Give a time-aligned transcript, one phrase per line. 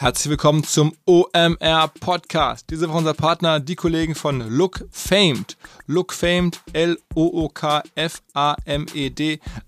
[0.00, 2.70] Herzlich willkommen zum OMR Podcast.
[2.70, 5.58] Diese Woche unser Partner, die Kollegen von Look Famed.
[5.86, 7.80] Look Famed, L-O-O-K-F-A-M-E-D,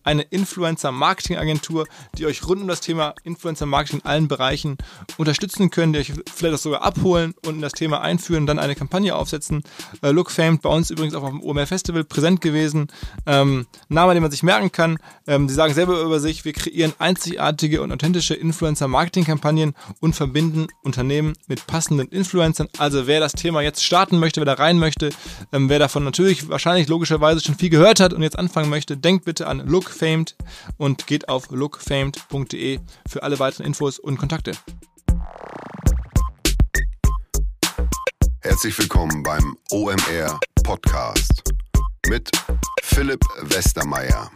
[0.04, 4.78] eine Influencer-Marketing-Agentur, die euch rund um das Thema Influencer-Marketing in allen Bereichen
[5.18, 8.74] unterstützen können, die euch vielleicht auch sogar abholen und in das Thema einführen, dann eine
[8.74, 9.62] Kampagne aufsetzen.
[10.00, 12.86] Äh, Look Famed, bei uns übrigens auch auf dem OMR Festival präsent gewesen.
[13.26, 14.96] Ähm, Name, den man sich merken kann.
[15.26, 21.32] Ähm, sie sagen selber über sich, wir kreieren einzigartige und authentische Influencer-Marketing-Kampagnen und verbinden Unternehmen
[21.48, 22.68] mit passenden Influencern.
[22.78, 25.10] Also wer das Thema jetzt starten möchte, wer da rein möchte,
[25.52, 29.24] ähm, wer davon natürlich wahrscheinlich logischerweise schon viel gehört hat und jetzt anfangen möchte, denkt
[29.24, 30.36] bitte an LookFamed
[30.76, 34.52] und geht auf lookfamed.de für alle weiteren Infos und Kontakte.
[38.42, 41.42] Herzlich willkommen beim OMR Podcast
[42.06, 42.30] mit
[42.82, 44.30] Philipp Westermeier.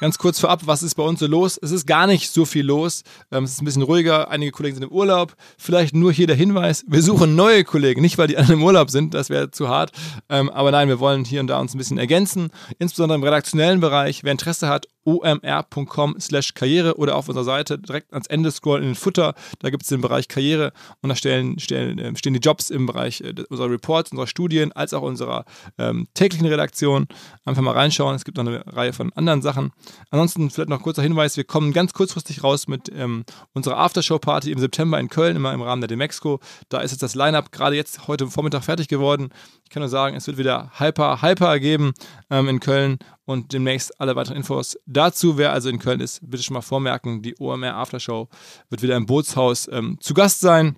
[0.00, 1.58] Ganz kurz vorab, was ist bei uns so los?
[1.60, 3.02] Es ist gar nicht so viel los.
[3.30, 4.30] Ähm, es ist ein bisschen ruhiger.
[4.30, 5.36] Einige Kollegen sind im Urlaub.
[5.58, 8.00] Vielleicht nur hier der Hinweis: Wir suchen neue Kollegen.
[8.00, 9.92] Nicht, weil die anderen im Urlaub sind, das wäre zu hart.
[10.30, 12.48] Ähm, aber nein, wir wollen hier und da uns ein bisschen ergänzen.
[12.78, 14.24] Insbesondere im redaktionellen Bereich.
[14.24, 18.90] Wer Interesse hat, omr.com slash Karriere oder auf unserer Seite direkt ans Ende scrollen in
[18.90, 19.34] den Futter.
[19.60, 22.86] Da gibt es den Bereich Karriere und da stellen, stellen, äh, stehen die Jobs im
[22.86, 25.44] Bereich äh, unserer Reports, unserer Studien, als auch unserer
[25.78, 27.06] ähm, täglichen Redaktion.
[27.44, 28.14] Einfach mal reinschauen.
[28.14, 29.72] Es gibt noch eine Reihe von anderen Sachen.
[30.10, 34.58] Ansonsten vielleicht noch kurzer Hinweis: Wir kommen ganz kurzfristig raus mit ähm, unserer Aftershow-Party im
[34.58, 36.40] September in Köln, immer im Rahmen der Demexco.
[36.68, 39.30] Da ist jetzt das Line-Up gerade jetzt heute Vormittag fertig geworden.
[39.70, 41.92] Ich kann nur sagen, es wird wieder Hyper, Hyper geben
[42.28, 45.38] ähm, in Köln und demnächst alle weiteren Infos dazu.
[45.38, 48.28] Wer also in Köln ist, bitte schon mal vormerken, die OMR Aftershow
[48.68, 50.76] wird wieder im Bootshaus ähm, zu Gast sein.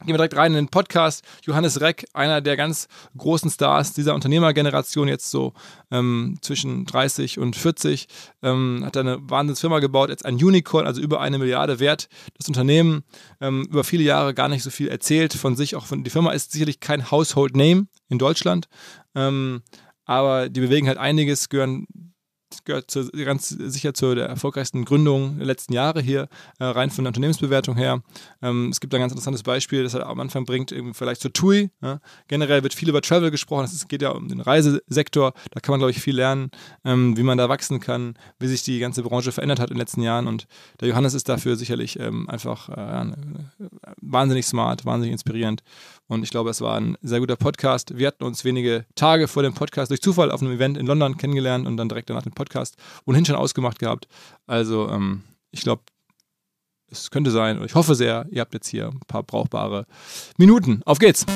[0.00, 1.24] Gehen wir direkt rein in den Podcast.
[1.42, 5.54] Johannes Reck, einer der ganz großen Stars dieser Unternehmergeneration, jetzt so
[5.90, 8.06] ähm, zwischen 30 und 40,
[8.42, 12.08] ähm, hat eine Wahnsinnsfirma gebaut, jetzt ein Unicorn, also über eine Milliarde wert.
[12.36, 13.04] Das Unternehmen
[13.40, 15.76] ähm, über viele Jahre gar nicht so viel erzählt von sich.
[15.76, 18.68] Auch von, die Firma ist sicherlich kein Household Name in Deutschland,
[19.14, 19.62] ähm,
[20.04, 21.86] aber die bewegen halt einiges, gehören
[22.64, 27.04] gehört zu, ganz sicher zu der erfolgreichsten Gründung der letzten Jahre hier, äh, rein von
[27.04, 28.02] der Unternehmensbewertung her.
[28.42, 31.70] Ähm, es gibt ein ganz interessantes Beispiel, das er am Anfang bringt, vielleicht zur TUI.
[31.82, 32.00] Ja.
[32.28, 35.80] Generell wird viel über Travel gesprochen, es geht ja um den Reisesektor, da kann man,
[35.80, 36.50] glaube ich, viel lernen,
[36.84, 39.80] ähm, wie man da wachsen kann, wie sich die ganze Branche verändert hat in den
[39.80, 40.46] letzten Jahren und
[40.80, 43.12] der Johannes ist dafür sicherlich ähm, einfach äh,
[44.00, 45.62] wahnsinnig smart, wahnsinnig inspirierend
[46.08, 47.96] und ich glaube, es war ein sehr guter Podcast.
[47.96, 51.16] Wir hatten uns wenige Tage vor dem Podcast durch Zufall auf einem Event in London
[51.16, 54.06] kennengelernt und dann direkt danach den Podcast ohnehin schon ausgemacht gehabt.
[54.46, 55.82] Also ähm, ich glaube,
[56.90, 59.86] es könnte sein, und ich hoffe sehr, ihr habt jetzt hier ein paar brauchbare
[60.38, 60.82] Minuten.
[60.84, 61.26] Auf geht's!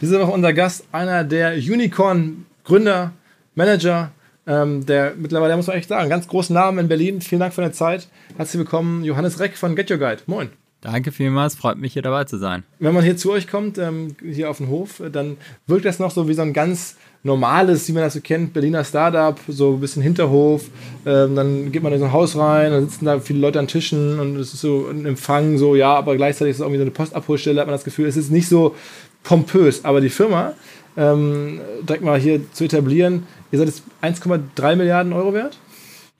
[0.00, 3.12] Diese Woche unser Gast, einer der Unicorn-Gründer,
[3.54, 4.10] Manager,
[4.46, 7.20] ähm, der mittlerweile, muss man echt sagen, ganz großen Namen in Berlin.
[7.20, 8.08] Vielen Dank für deine Zeit.
[8.36, 10.22] Herzlich willkommen, Johannes Reck von Get Your Guide.
[10.26, 10.59] Moin.
[10.80, 12.64] Danke vielmals, freut mich hier dabei zu sein.
[12.78, 15.36] Wenn man hier zu euch kommt, ähm, hier auf den Hof, dann
[15.66, 18.82] wirkt das noch so wie so ein ganz normales, wie man das so kennt, Berliner
[18.82, 20.70] Startup, so ein bisschen Hinterhof.
[21.04, 23.66] Ähm, dann geht man in so ein Haus rein, dann sitzen da viele Leute an
[23.66, 26.84] Tischen und es ist so ein Empfang, so ja, aber gleichzeitig ist es irgendwie so
[26.84, 28.74] eine Postabholstelle, hat man das Gefühl, es ist nicht so
[29.22, 29.84] pompös.
[29.84, 30.54] Aber die Firma,
[30.96, 35.58] ähm, direkt mal hier zu etablieren, ihr seid jetzt 1,3 Milliarden Euro wert?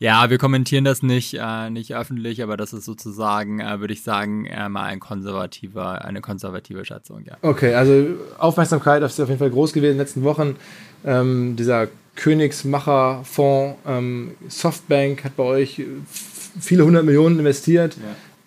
[0.03, 4.03] Ja, wir kommentieren das nicht, äh, nicht öffentlich, aber das ist sozusagen, äh, würde ich
[4.03, 7.37] sagen, eher mal ein konservativer, eine konservative Schätzung, ja.
[7.43, 8.07] Okay, also
[8.39, 10.57] Aufmerksamkeit ist auf jeden Fall groß gewesen in den letzten Wochen.
[11.05, 15.83] Ähm, dieser Königsmacher-Fonds ähm, Softbank hat bei euch
[16.59, 17.99] viele hundert Millionen investiert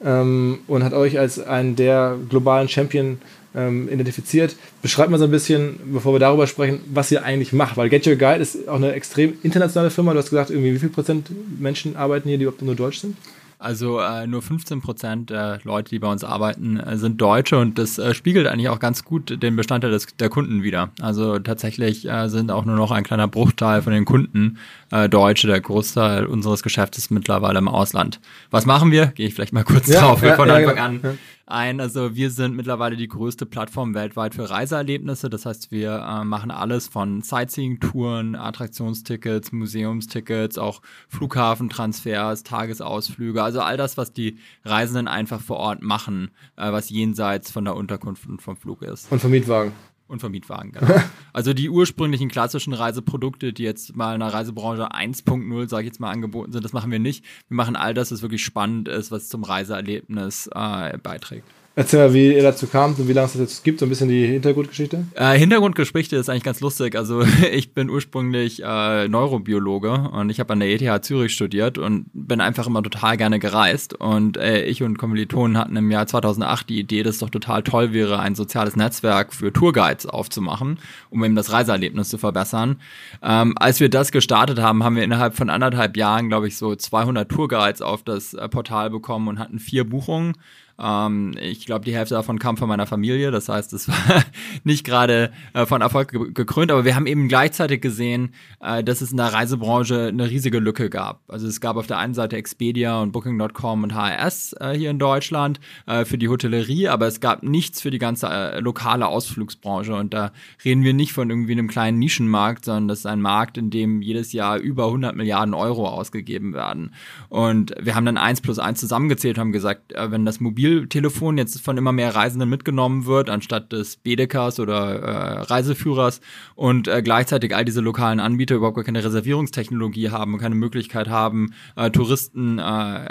[0.03, 0.21] ja.
[0.21, 3.19] ähm, und hat euch als einen der globalen Champion
[3.55, 4.55] ähm, identifiziert.
[4.81, 7.77] Beschreibt mal so ein bisschen, bevor wir darüber sprechen, was ihr eigentlich macht.
[7.77, 10.13] Weil Get Your Guide ist auch eine extrem internationale Firma.
[10.13, 13.15] Du hast gesagt, irgendwie wie viel Prozent Menschen arbeiten hier, die überhaupt nur deutsch sind?
[13.63, 17.77] Also äh, nur 15 Prozent der Leute, die bei uns arbeiten, äh, sind Deutsche und
[17.77, 20.89] das äh, spiegelt eigentlich auch ganz gut den Bestandteil des, der Kunden wieder.
[20.99, 24.57] Also tatsächlich äh, sind auch nur noch ein kleiner Bruchteil von den Kunden
[24.93, 25.47] äh, Deutsche.
[25.47, 28.19] Der Großteil unseres Geschäfts ist mittlerweile im Ausland.
[28.51, 29.07] Was machen wir?
[29.07, 30.21] Gehe ich vielleicht mal kurz ja, drauf.
[30.21, 31.19] Ja, von ja, Anfang an.
[31.45, 31.81] Ein.
[31.81, 35.29] Also wir sind mittlerweile die größte Plattform weltweit für Reiseerlebnisse.
[35.29, 43.43] Das heißt, wir äh, machen alles von Sightseeing-Touren, Attraktionstickets, Museumstickets, auch Flughafentransfers, Tagesausflüge.
[43.43, 47.75] Also all das, was die Reisenden einfach vor Ort machen, äh, was jenseits von der
[47.75, 49.11] Unterkunft und vom Flug ist.
[49.11, 49.73] Und vom Mietwagen.
[50.13, 50.93] Und vom Mietwagen, genau.
[51.33, 55.99] also die ursprünglichen klassischen Reiseprodukte, die jetzt mal in der Reisebranche 1.0, sage ich jetzt
[55.99, 57.25] mal, angeboten sind, das machen wir nicht.
[57.47, 61.47] Wir machen all das, was wirklich spannend ist, was zum Reiseerlebnis äh, beiträgt.
[61.75, 63.89] Erzähl mal, wie ihr dazu kamt und wie lange es das jetzt gibt, so ein
[63.89, 65.05] bisschen die Hintergrundgeschichte.
[65.15, 66.95] Äh, Hintergrundgeschichte ist eigentlich ganz lustig.
[66.95, 72.05] Also ich bin ursprünglich äh, Neurobiologe und ich habe an der ETH Zürich studiert und
[72.13, 73.99] bin einfach immer total gerne gereist.
[73.99, 77.63] Und äh, ich und Kommilitonen hatten im Jahr 2008 die Idee, dass es doch total
[77.63, 80.77] toll wäre, ein soziales Netzwerk für Tourguides aufzumachen,
[81.09, 82.81] um eben das Reiseerlebnis zu verbessern.
[83.23, 86.75] Ähm, als wir das gestartet haben, haben wir innerhalb von anderthalb Jahren, glaube ich, so
[86.75, 90.35] 200 Tourguides auf das äh, Portal bekommen und hatten vier Buchungen.
[90.79, 93.31] Ähm, ich glaube, die Hälfte davon kam von meiner Familie.
[93.31, 93.95] Das heißt, es war
[94.63, 96.71] nicht gerade äh, von Erfolg ge gekrönt.
[96.71, 100.89] Aber wir haben eben gleichzeitig gesehen, äh, dass es in der Reisebranche eine riesige Lücke
[100.89, 101.21] gab.
[101.27, 104.99] Also es gab auf der einen Seite Expedia und Booking.com und HRS äh, hier in
[104.99, 109.95] Deutschland äh, für die Hotellerie, aber es gab nichts für die ganze äh, lokale Ausflugsbranche.
[109.95, 110.31] Und da
[110.65, 114.01] reden wir nicht von irgendwie einem kleinen Nischenmarkt, sondern das ist ein Markt, in dem
[114.01, 116.93] jedes Jahr über 100 Milliarden Euro ausgegeben werden.
[117.29, 121.37] Und wir haben dann eins plus eins zusammengezählt, haben gesagt, äh, wenn das mobil Mobiltelefon
[121.37, 126.21] jetzt von immer mehr Reisenden mitgenommen wird, anstatt des Bedekers oder äh, Reiseführers
[126.55, 131.09] und äh, gleichzeitig all diese lokalen Anbieter überhaupt gar keine Reservierungstechnologie haben und keine Möglichkeit
[131.09, 132.61] haben, äh, Touristen äh,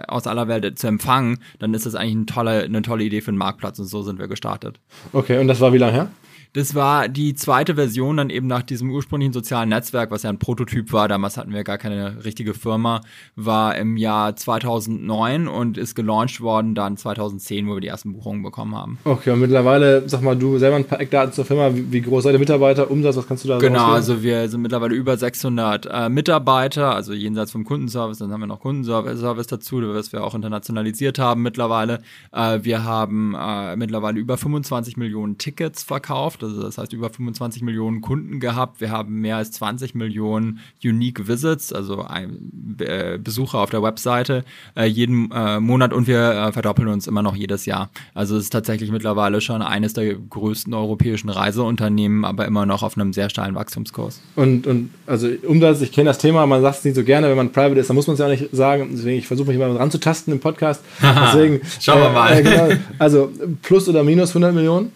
[0.08, 3.28] aus aller Welt zu empfangen, dann ist das eigentlich eine tolle, eine tolle Idee für
[3.28, 4.81] einen Marktplatz und so sind wir gestartet.
[5.12, 6.10] Okay, und das war wie lange her?
[6.54, 10.38] Das war die zweite Version dann eben nach diesem ursprünglichen sozialen Netzwerk, was ja ein
[10.38, 11.08] Prototyp war.
[11.08, 13.00] Damals hatten wir gar keine richtige Firma.
[13.37, 18.43] War im Jahr 2009 und ist gelauncht worden dann 2010, wo wir die ersten Buchungen
[18.43, 18.99] bekommen haben.
[19.04, 21.75] Okay, und mittlerweile, sag mal, du selber ein paar Eckdaten zur Firma.
[21.75, 22.90] Wie, wie groß seid ihr Mitarbeiter?
[22.90, 23.72] Umsatz, was kannst du da sagen?
[23.72, 28.19] Genau, also wir sind mittlerweile über 600 äh, Mitarbeiter, also jenseits vom Kundenservice.
[28.19, 32.02] Dann haben wir noch Kundenservice dazu, was wir auch internationalisiert haben mittlerweile.
[32.31, 37.62] Äh, wir haben äh, mittlerweile über 25 Millionen Tickets verkauft also das heißt über 25
[37.62, 38.81] Millionen Kunden gehabt.
[38.81, 44.44] Wir haben mehr als 20 Millionen Unique Visits, also ein, äh, Besucher auf der Webseite
[44.77, 47.91] äh, jeden äh, Monat und wir äh, verdoppeln uns immer noch jedes Jahr.
[48.15, 52.97] Also es ist tatsächlich mittlerweile schon eines der größten europäischen Reiseunternehmen, aber immer noch auf
[52.97, 54.21] einem sehr steilen Wachstumskurs.
[54.37, 57.37] Und, und also Umsatz, ich kenne das Thema, man sagt es nicht so gerne, wenn
[57.37, 58.88] man private ist, dann muss man es ja auch nicht sagen.
[58.93, 60.83] Deswegen, ich versuche mich immer ranzutasten im Podcast.
[61.03, 62.33] Deswegen, Schauen wir mal.
[62.33, 62.69] Äh, genau,
[62.99, 63.31] also
[63.62, 64.93] plus oder minus 100 Millionen?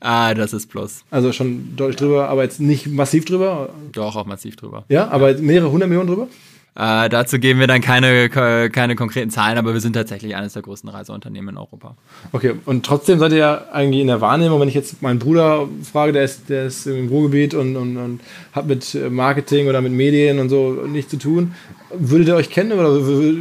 [0.00, 1.04] Ah, das ist Plus.
[1.10, 3.68] Also schon deutlich drüber, aber jetzt nicht massiv drüber?
[3.92, 4.84] Doch, auch massiv drüber.
[4.88, 6.28] Ja, aber mehrere hundert Millionen drüber?
[6.76, 10.62] Äh, dazu geben wir dann keine, keine konkreten Zahlen, aber wir sind tatsächlich eines der
[10.62, 11.96] größten Reiseunternehmen in Europa.
[12.32, 15.68] Okay, und trotzdem seid ihr ja eigentlich in der Wahrnehmung, wenn ich jetzt meinen Bruder
[15.82, 18.20] frage, der ist, der ist im Ruhrgebiet und, und, und
[18.52, 21.54] hat mit Marketing oder mit Medien und so nichts zu tun,
[21.92, 22.98] würdet ihr euch kennen oder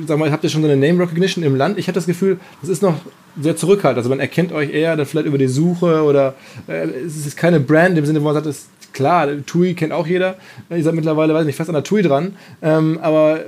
[0.08, 1.78] sag mal, habt ihr schon so eine Name Recognition im Land?
[1.78, 2.96] Ich habe das Gefühl, das ist noch
[3.42, 3.98] sehr zurückhaltend.
[3.98, 6.36] Also man erkennt euch eher dann vielleicht über die Suche oder
[6.68, 10.08] äh, es ist keine Brand im Sinne, wo man sagt, es klar, TUI kennt auch
[10.08, 10.36] jeder.
[10.70, 12.36] Ihr seid mittlerweile, weiß nicht, fast an der TUI dran.
[12.62, 13.40] Ähm, aber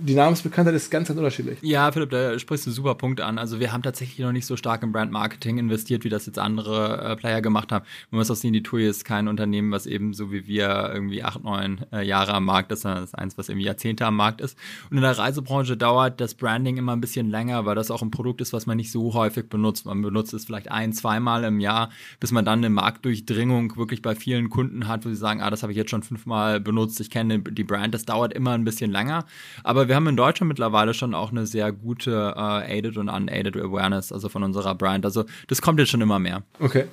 [0.00, 1.58] die Namensbekanntheit ist ganz, ganz unterschiedlich.
[1.62, 3.38] Ja, Philipp, da sprichst du einen super Punkt an.
[3.38, 7.02] Also wir haben tatsächlich noch nicht so stark im Brand-Marketing investiert, wie das jetzt andere
[7.02, 7.84] äh, Player gemacht haben.
[8.10, 11.22] Man muss auch sehen, die TUI ist kein Unternehmen, was eben so wie wir irgendwie
[11.22, 14.16] acht, neun äh, Jahre am Markt ist, sondern das ist eins, was irgendwie Jahrzehnte am
[14.16, 14.58] Markt ist.
[14.90, 18.10] Und in der Reisebranche dauert das Branding immer ein bisschen länger, weil das auch ein
[18.10, 19.86] Produkt ist, was man nicht so häufig benutzt.
[19.86, 21.90] Man benutzt es vielleicht ein, zweimal im Jahr,
[22.20, 25.62] bis man dann eine Marktdurchdringung wirklich bei vielen Kunden hat, wo sie sagen, ah, das
[25.62, 27.94] habe ich jetzt schon fünfmal benutzt, ich kenne die Brand.
[27.94, 29.24] Das dauert immer ein bisschen länger.
[29.62, 33.08] Aber wir wir haben in Deutschland mittlerweile schon auch eine sehr gute äh, Aided und
[33.08, 35.06] Unaided Awareness, also von unserer Brand.
[35.06, 36.42] Also das kommt jetzt schon immer mehr.
[36.60, 36.84] Okay.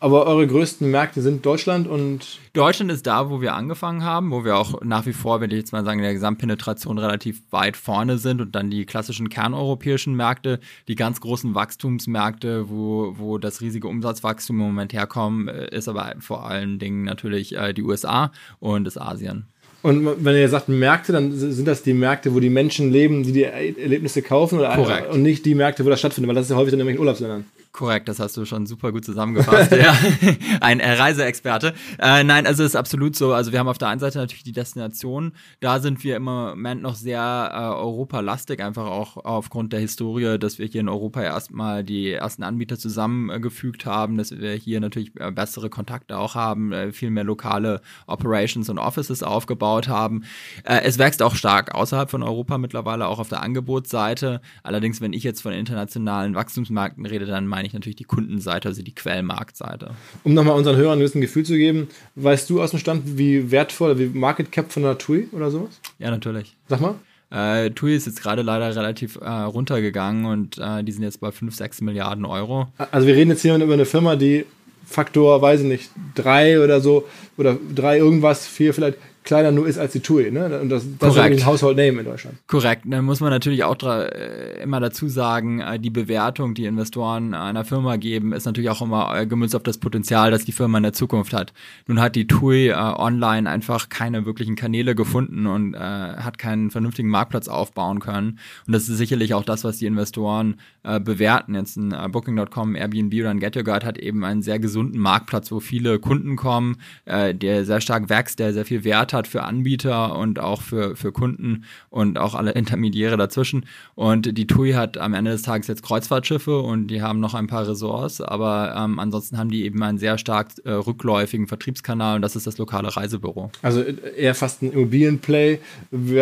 [0.00, 2.40] Aber eure größten Märkte sind Deutschland und.
[2.52, 5.56] Deutschland ist da, wo wir angefangen haben, wo wir auch nach wie vor, wenn ich
[5.56, 10.16] jetzt mal sagen, in der Gesamtpenetration relativ weit vorne sind und dann die klassischen kerneuropäischen
[10.16, 10.58] Märkte,
[10.88, 16.16] die ganz großen Wachstumsmärkte, wo, wo das riesige Umsatzwachstum im Moment herkommt, äh, ist aber
[16.18, 19.46] vor allen Dingen natürlich äh, die USA und das Asien.
[19.82, 23.32] Und wenn ihr sagt Märkte, dann sind das die Märkte, wo die Menschen leben, die
[23.32, 25.12] die Erlebnisse kaufen oder Korrekt.
[25.12, 27.46] und nicht die Märkte, wo das stattfindet, weil das ist ja häufig in irgendwelchen Urlaubsländern.
[27.72, 29.72] Korrekt, das hast du schon super gut zusammengefasst.
[29.72, 29.96] ja.
[30.60, 31.72] Ein äh, Reiseexperte.
[31.98, 33.32] Äh, nein, also es ist absolut so.
[33.32, 35.32] Also wir haben auf der einen Seite natürlich die Destination.
[35.60, 40.58] Da sind wir im Moment noch sehr äh, europalastig, einfach auch aufgrund der Historie, dass
[40.58, 45.30] wir hier in Europa erstmal die ersten Anbieter zusammengefügt haben, dass wir hier natürlich äh,
[45.30, 50.24] bessere Kontakte auch haben, äh, viel mehr lokale Operations und Offices aufgebaut haben.
[50.64, 54.42] Äh, es wächst auch stark außerhalb von Europa mittlerweile, auch auf der Angebotsseite.
[54.62, 58.68] Allerdings, wenn ich jetzt von internationalen Wachstumsmärkten rede, dann meine meine ich natürlich die Kundenseite,
[58.68, 59.92] also die Quellmarktseite.
[60.24, 64.00] Um nochmal unseren Hörern ein Gefühl zu geben, weißt du aus dem Stand, wie wertvoll,
[64.00, 65.80] wie Market Cap von der TUI oder sowas?
[66.00, 66.56] Ja, natürlich.
[66.66, 66.96] Sag mal.
[67.30, 71.30] Äh, TUI ist jetzt gerade leider relativ äh, runtergegangen und äh, die sind jetzt bei
[71.30, 72.66] 5, 6 Milliarden Euro.
[72.90, 74.44] Also wir reden jetzt hier über eine Firma, die
[74.84, 77.06] Faktor, weiß ich nicht, drei oder so,
[77.38, 80.30] oder drei irgendwas, vier vielleicht, kleiner nur ist als die TUI.
[80.30, 80.60] Ne?
[80.60, 82.36] Und das, das ist ein Household Name in Deutschland.
[82.46, 82.82] Korrekt.
[82.86, 87.64] Dann muss man natürlich auch äh, immer dazu sagen, äh, die Bewertung, die Investoren einer
[87.64, 90.82] Firma geben, ist natürlich auch immer äh, gemünzt auf das Potenzial, das die Firma in
[90.82, 91.52] der Zukunft hat.
[91.86, 96.70] Nun hat die TUI äh, online einfach keine wirklichen Kanäle gefunden und äh, hat keinen
[96.70, 98.38] vernünftigen Marktplatz aufbauen können.
[98.66, 101.54] Und das ist sicherlich auch das, was die Investoren äh, bewerten.
[101.54, 105.52] Jetzt ein Booking.com, Airbnb oder ein Get Your Guide hat eben einen sehr gesunden Marktplatz,
[105.52, 106.76] wo viele Kunden kommen,
[107.06, 111.12] der sehr stark wächst, der sehr viel Wert hat für Anbieter und auch für, für
[111.12, 113.66] Kunden und auch alle Intermediäre dazwischen.
[113.94, 117.46] Und die TUI hat am Ende des Tages jetzt Kreuzfahrtschiffe und die haben noch ein
[117.46, 122.22] paar Ressorts, aber ähm, ansonsten haben die eben einen sehr stark äh, rückläufigen Vertriebskanal und
[122.22, 123.50] das ist das lokale Reisebüro.
[123.62, 125.58] Also eher fast ein Immobilienplay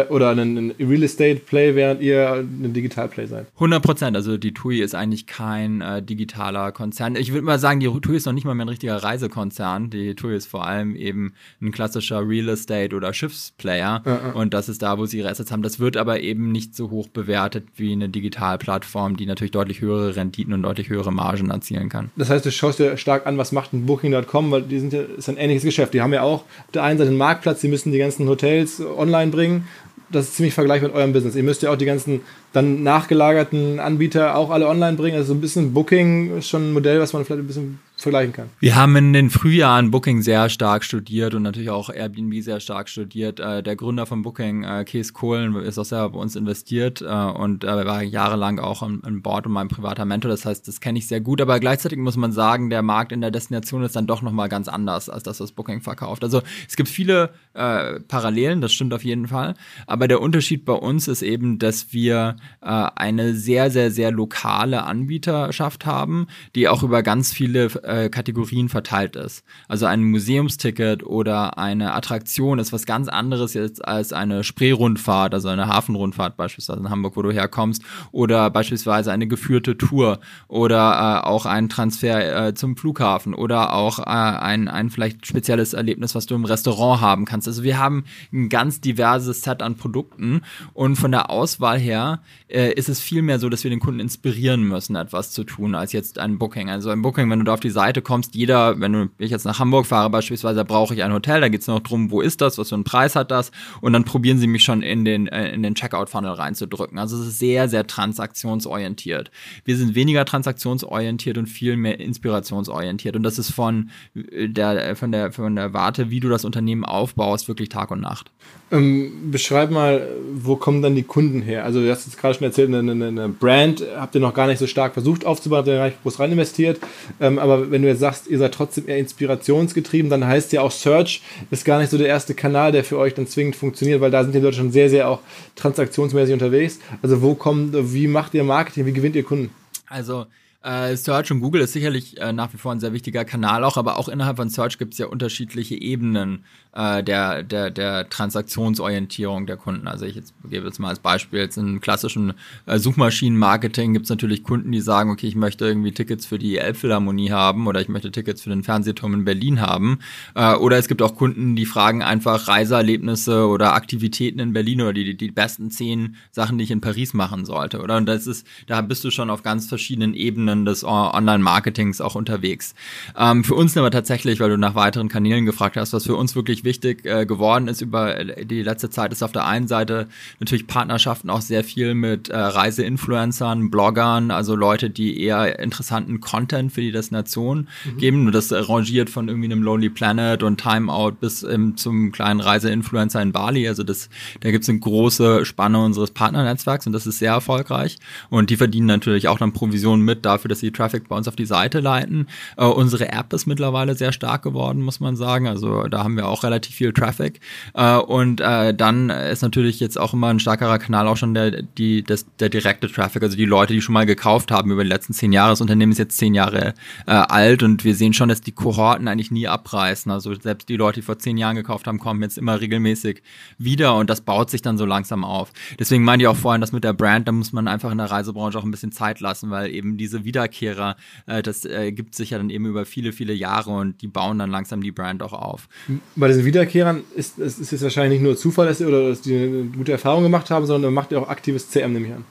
[0.09, 3.47] oder ein Real Estate Play, während ihr ein Digital Play seid.
[3.55, 4.17] 100 Prozent.
[4.17, 7.17] Also die TUI ist eigentlich kein äh, digitaler Konzern.
[7.17, 9.91] Ich würde mal sagen, die TUI ist noch nicht mal mehr ein richtiger Reisekonzern.
[9.91, 14.03] Die TUI ist vor allem eben ein klassischer Real Estate oder Schiffsplayer.
[14.05, 14.33] Ja, ja.
[14.33, 15.63] Und das ist da, wo sie ihre Assets haben.
[15.63, 20.17] Das wird aber eben nicht so hoch bewertet wie eine Digitalplattform, die natürlich deutlich höhere
[20.17, 22.11] Renditen und deutlich höhere Margen erzielen kann.
[22.17, 25.03] Das heißt, du schaust dir stark an, was macht ein Booking.com, weil die sind ja,
[25.03, 25.95] ist ein ähnliches Geschäft.
[25.95, 28.81] Die haben ja auch auf der einen Seite einen Marktplatz, die müssen die ganzen Hotels
[28.81, 29.67] online bringen
[30.11, 31.37] das ist ziemlich vergleichbar mit eurem Business.
[31.37, 32.23] Ihr müsst ja auch die ganzen
[32.53, 35.17] dann nachgelagerten Anbieter auch alle online bringen.
[35.17, 38.33] Also so ein bisschen Booking ist schon ein Modell, was man vielleicht ein bisschen vergleichen
[38.33, 38.51] kann.
[38.61, 42.89] Wir haben in den Frühjahren Booking sehr stark studiert und natürlich auch Airbnb sehr stark
[42.89, 43.41] studiert.
[43.41, 47.05] Äh, der Gründer von Booking, äh, Kees Kohlen, ist auch selber bei uns investiert äh,
[47.05, 50.31] und war jahrelang auch an Bord und mein privater Mentor.
[50.31, 51.41] Das heißt, das kenne ich sehr gut.
[51.41, 54.69] Aber gleichzeitig muss man sagen, der Markt in der Destination ist dann doch nochmal ganz
[54.69, 56.25] anders als das, was Booking verkauft.
[56.25, 59.55] Also es gibt viele äh, Parallelen, das stimmt auf jeden Fall.
[59.87, 64.85] Aber der Unterschied bei uns ist eben, dass wir äh, eine sehr, sehr, sehr lokale
[64.85, 69.45] Anbieterschaft haben, die auch über ganz viele äh, Kategorien verteilt ist.
[69.69, 75.49] Also ein Museumsticket oder eine Attraktion ist was ganz anderes jetzt als eine Spreerundfahrt, also
[75.49, 77.83] eine Hafenrundfahrt beispielsweise in Hamburg, wo du herkommst,
[78.13, 83.99] oder beispielsweise eine geführte Tour oder äh, auch ein Transfer äh, zum Flughafen oder auch
[83.99, 87.49] äh, ein, ein vielleicht spezielles Erlebnis, was du im Restaurant haben kannst.
[87.49, 90.43] Also wir haben ein ganz diverses Set an Produkten
[90.73, 94.01] und von der Auswahl her äh, ist es viel mehr so, dass wir den Kunden
[94.01, 96.71] inspirieren müssen, etwas zu tun, als jetzt ein Booking.
[96.71, 99.47] Also ein Booking, wenn du da auf die Seite kommst, jeder, wenn du, ich jetzt
[99.47, 102.43] nach Hamburg fahre beispielsweise, brauche ich ein Hotel, da geht es noch drum, wo ist
[102.43, 105.29] das, was für einen Preis hat das und dann probieren sie mich schon in den,
[105.29, 106.99] äh, in den Checkout-Funnel reinzudrücken.
[106.99, 109.31] Also es ist sehr, sehr transaktionsorientiert.
[109.65, 115.11] Wir sind weniger transaktionsorientiert und viel mehr inspirationsorientiert und das ist von äh, der, von
[115.11, 118.31] der, von der Warte, wie du das Unternehmen aufbaust, wirklich Tag und Nacht.
[118.73, 121.65] Ähm, beschreib mal, wo kommen dann die Kunden her?
[121.65, 124.47] Also du hast jetzt gerade schon erzählt, eine, eine, eine, Brand habt ihr noch gar
[124.47, 126.79] nicht so stark versucht aufzubauen, habt ihr gar nicht groß rein investiert.
[127.21, 130.71] Ähm, aber wenn du jetzt sagst, ihr seid trotzdem eher inspirationsgetrieben, dann heißt ja auch
[130.71, 134.11] Search ist gar nicht so der erste Kanal, der für euch dann zwingend funktioniert, weil
[134.11, 135.21] da sind die Leute schon sehr, sehr auch
[135.57, 136.79] transaktionsmäßig unterwegs.
[137.03, 139.51] Also wo kommt, wie macht ihr Marketing, wie gewinnt ihr Kunden?
[139.89, 140.27] Also
[140.63, 143.79] äh, Search und Google ist sicherlich äh, nach wie vor ein sehr wichtiger Kanal auch,
[143.79, 149.47] aber auch innerhalb von Search gibt es ja unterschiedliche Ebenen äh, der, der, der Transaktionsorientierung
[149.47, 149.89] der Kunden.
[149.89, 152.35] Also ich jetzt gebe jetzt mal als Beispiel, jetzt im klassischen
[152.67, 156.59] äh, Suchmaschinenmarketing gibt es natürlich Kunden, die sagen, okay, ich möchte irgendwie Tickets für die
[156.59, 160.01] Elbphilharmonie haben oder ich möchte Tickets für den Fernsehturm in Berlin haben.
[160.35, 164.93] Äh, oder es gibt auch Kunden, die fragen einfach Reiseerlebnisse oder Aktivitäten in Berlin oder
[164.93, 167.81] die, die besten zehn Sachen, die ich in Paris machen sollte.
[167.81, 172.15] Oder und das ist, da bist du schon auf ganz verschiedenen Ebenen des Online-Marketings auch
[172.15, 172.75] unterwegs.
[173.17, 176.35] Ähm, für uns aber tatsächlich, weil du nach weiteren Kanälen gefragt hast, was für uns
[176.35, 180.09] wirklich wirklich wichtig äh, geworden ist über die letzte Zeit, ist auf der einen Seite
[180.39, 186.73] natürlich Partnerschaften auch sehr viel mit äh, Reiseinfluencern, Bloggern, also Leute, die eher interessanten Content
[186.73, 187.99] für die Destination mhm.
[187.99, 188.27] geben.
[188.27, 193.21] Und das rangiert von irgendwie einem Lonely Planet und Timeout bis ähm, zum kleinen Reiseinfluencer
[193.21, 193.69] in Bali.
[193.69, 194.09] Also das,
[194.41, 197.99] da gibt es eine große Spanne unseres Partnernetzwerks und das ist sehr erfolgreich.
[198.29, 201.37] Und die verdienen natürlich auch dann Provisionen mit dafür, dass sie Traffic bei uns auf
[201.37, 202.27] die Seite leiten.
[202.57, 205.47] Äh, unsere App ist mittlerweile sehr stark geworden, muss man sagen.
[205.47, 207.41] Also da haben wir auch relativ viel Traffic.
[207.75, 211.63] Äh, und äh, dann ist natürlich jetzt auch immer ein starkerer Kanal auch schon der,
[211.63, 214.89] die, das, der direkte Traffic, also die Leute, die schon mal gekauft haben über die
[214.89, 215.51] letzten zehn Jahre.
[215.51, 216.75] Das Unternehmen ist jetzt zehn Jahre
[217.07, 220.11] äh, alt und wir sehen schon, dass die Kohorten eigentlich nie abreißen.
[220.11, 223.23] Also selbst die Leute, die vor zehn Jahren gekauft haben, kommen jetzt immer regelmäßig
[223.59, 225.53] wieder und das baut sich dann so langsam auf.
[225.79, 228.11] Deswegen meinte ich auch vorhin, dass mit der Brand, da muss man einfach in der
[228.11, 230.97] Reisebranche auch ein bisschen Zeit lassen, weil eben diese Wiederkehrer,
[231.27, 234.39] äh, das äh, gibt sich ja dann eben über viele, viele Jahre und die bauen
[234.39, 235.69] dann langsam die Brand auch auf.
[236.15, 239.37] Bei diesen Wiederkehrern ist es ist jetzt wahrscheinlich nicht nur Zufall, dass oder dass die
[239.37, 242.25] eine gute Erfahrung gemacht haben, sondern macht ihr auch aktives CM, nehme ich an.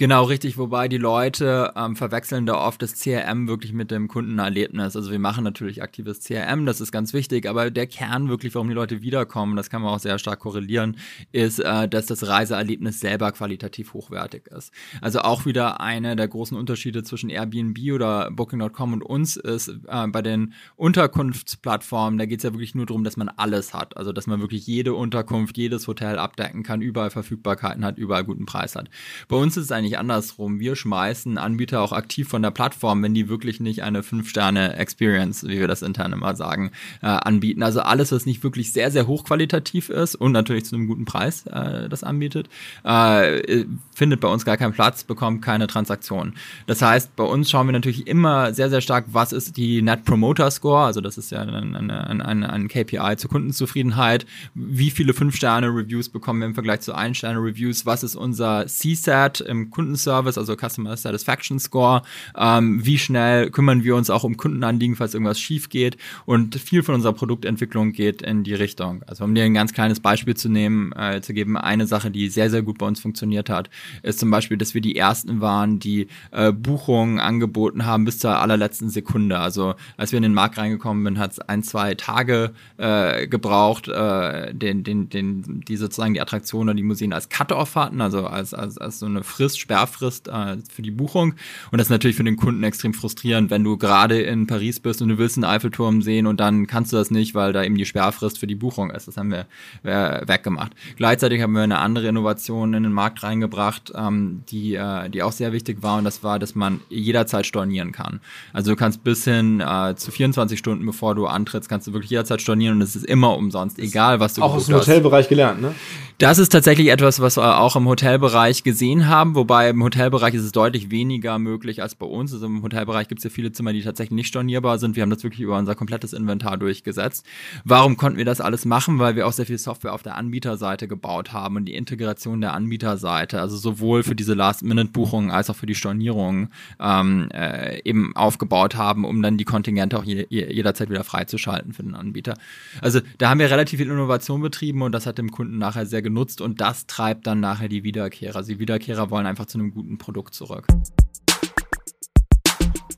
[0.00, 0.56] Genau, richtig.
[0.58, 4.94] Wobei die Leute ähm, verwechseln da oft das CRM wirklich mit dem Kundenerlebnis.
[4.94, 8.68] Also wir machen natürlich aktives CRM, das ist ganz wichtig, aber der Kern wirklich, warum
[8.68, 10.98] die Leute wiederkommen, das kann man auch sehr stark korrelieren,
[11.32, 14.72] ist, äh, dass das Reiseerlebnis selber qualitativ hochwertig ist.
[15.00, 20.06] Also auch wieder einer der großen Unterschiede zwischen Airbnb oder Booking.com und uns ist äh,
[20.06, 23.96] bei den Unterkunftsplattformen, da geht es ja wirklich nur darum, dass man alles hat.
[23.96, 28.46] Also dass man wirklich jede Unterkunft, jedes Hotel abdecken kann, überall Verfügbarkeiten hat, überall guten
[28.46, 28.88] Preis hat.
[29.26, 30.60] Bei uns ist es eigentlich andersrum.
[30.60, 35.58] Wir schmeißen Anbieter auch aktiv von der Plattform, wenn die wirklich nicht eine 5-Sterne-Experience, wie
[35.58, 37.62] wir das intern immer sagen, äh, anbieten.
[37.62, 41.46] Also alles, was nicht wirklich sehr, sehr hochqualitativ ist und natürlich zu einem guten Preis
[41.46, 42.48] äh, das anbietet,
[42.84, 43.64] äh,
[43.94, 46.34] findet bei uns gar keinen Platz, bekommt keine Transaktion.
[46.66, 50.04] Das heißt, bei uns schauen wir natürlich immer sehr, sehr stark, was ist die Net
[50.04, 55.12] Promoter Score, also das ist ja ein, ein, ein, ein KPI zur Kundenzufriedenheit, wie viele
[55.12, 60.96] 5-Sterne-Reviews bekommen wir im Vergleich zu 1-Sterne-Reviews, was ist unser CSAT im Kundenservice, also Customer
[60.96, 62.02] Satisfaction Score,
[62.36, 66.82] ähm, wie schnell kümmern wir uns auch um Kundenanliegen, falls irgendwas schief geht und viel
[66.82, 69.04] von unserer Produktentwicklung geht in die Richtung.
[69.06, 72.28] Also um dir ein ganz kleines Beispiel zu nehmen, äh, zu geben, eine Sache, die
[72.28, 73.70] sehr, sehr gut bei uns funktioniert hat,
[74.02, 78.36] ist zum Beispiel, dass wir die ersten waren, die äh, Buchungen angeboten haben bis zur
[78.36, 79.38] allerletzten Sekunde.
[79.38, 83.86] Also als wir in den Markt reingekommen sind, hat es ein, zwei Tage äh, gebraucht,
[83.86, 88.26] äh, den, den, den, die sozusagen die Attraktionen oder die Museen als Cut-off hatten, also
[88.26, 91.34] als, als, als so eine Frist, Sperrfrist äh, für die Buchung.
[91.70, 95.02] Und das ist natürlich für den Kunden extrem frustrierend, wenn du gerade in Paris bist
[95.02, 97.76] und du willst einen Eiffelturm sehen und dann kannst du das nicht, weil da eben
[97.76, 99.08] die Sperrfrist für die Buchung ist.
[99.08, 99.46] Das haben wir
[99.82, 100.72] äh, weggemacht.
[100.96, 105.32] Gleichzeitig haben wir eine andere Innovation in den Markt reingebracht, ähm, die, äh, die auch
[105.32, 108.20] sehr wichtig war und das war, dass man jederzeit stornieren kann.
[108.54, 112.10] Also du kannst bis hin äh, zu 24 Stunden, bevor du antrittst, kannst du wirklich
[112.10, 115.60] jederzeit stornieren und es ist immer umsonst, egal was du Auch aus dem Hotelbereich gelernt,
[115.60, 115.74] ne?
[116.18, 120.44] Das ist tatsächlich etwas, was wir auch im Hotelbereich gesehen haben, wobei im Hotelbereich ist
[120.44, 122.32] es deutlich weniger möglich als bei uns.
[122.32, 124.96] Also im Hotelbereich gibt es ja viele Zimmer, die tatsächlich nicht stornierbar sind.
[124.96, 127.26] Wir haben das wirklich über unser komplettes Inventar durchgesetzt.
[127.64, 128.98] Warum konnten wir das alles machen?
[128.98, 132.54] Weil wir auch sehr viel Software auf der Anbieterseite gebaut haben und die Integration der
[132.54, 138.76] Anbieterseite, also sowohl für diese Last-Minute-Buchungen als auch für die Stornierungen ähm, äh, eben aufgebaut
[138.76, 142.34] haben, um dann die Kontingente auch je, jederzeit wieder freizuschalten für den Anbieter.
[142.80, 146.02] Also da haben wir relativ viel Innovation betrieben und das hat dem Kunden nachher sehr
[146.02, 148.36] genutzt und das treibt dann nachher die Wiederkehrer.
[148.36, 150.66] Also die Wiederkehrer wollen einfach zu einem guten Produkt zurück.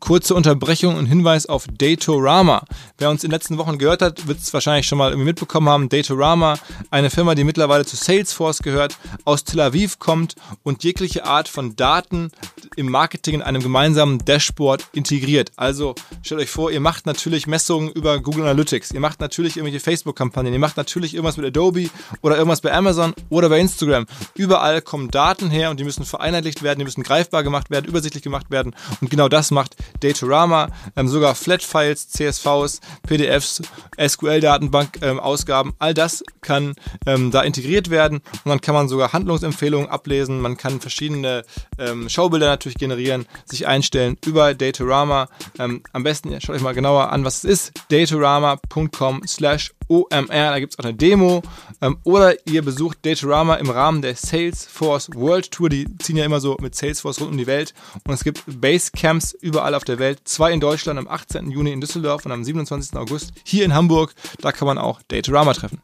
[0.00, 2.64] Kurze Unterbrechung und Hinweis auf Datorama.
[2.98, 5.88] Wer uns in den letzten Wochen gehört hat, wird es wahrscheinlich schon mal mitbekommen haben.
[5.88, 6.56] Datorama,
[6.90, 11.76] eine Firma, die mittlerweile zu Salesforce gehört, aus Tel Aviv kommt und jegliche Art von
[11.76, 12.30] Daten
[12.76, 15.52] im Marketing in einem gemeinsamen Dashboard integriert.
[15.56, 19.80] Also stellt euch vor, ihr macht natürlich Messungen über Google Analytics, ihr macht natürlich irgendwelche
[19.80, 21.90] Facebook-Kampagnen, ihr macht natürlich irgendwas mit Adobe
[22.22, 24.06] oder irgendwas bei Amazon oder bei Instagram.
[24.34, 28.22] Überall kommen Daten her und die müssen vereinheitlicht werden, die müssen greifbar gemacht werden, übersichtlich
[28.22, 33.62] gemacht werden und genau das macht Datorama, ähm, sogar Flat-Files, CSVs, PDFs,
[33.98, 36.74] SQL-Datenbank-Ausgaben, ähm, all das kann
[37.06, 41.44] ähm, da integriert werden und dann kann man sogar Handlungsempfehlungen ablesen, man kann verschiedene
[41.78, 45.28] ähm, Schaubilder natürlich generieren, sich einstellen über Datorama.
[45.58, 50.60] Ähm, am besten schaut euch mal genauer an, was es ist, datorama.com slash OMR, da
[50.60, 51.42] gibt es auch eine Demo.
[51.82, 55.68] Ähm, oder ihr besucht Datorama im Rahmen der Salesforce World Tour.
[55.68, 57.74] Die ziehen ja immer so mit Salesforce rund um die Welt.
[58.06, 60.20] Und es gibt Basecamps überall auf der Welt.
[60.24, 61.50] Zwei in Deutschland am 18.
[61.50, 62.96] Juni in Düsseldorf und am 27.
[62.96, 64.14] August hier in Hamburg.
[64.40, 65.80] Da kann man auch Datorama treffen.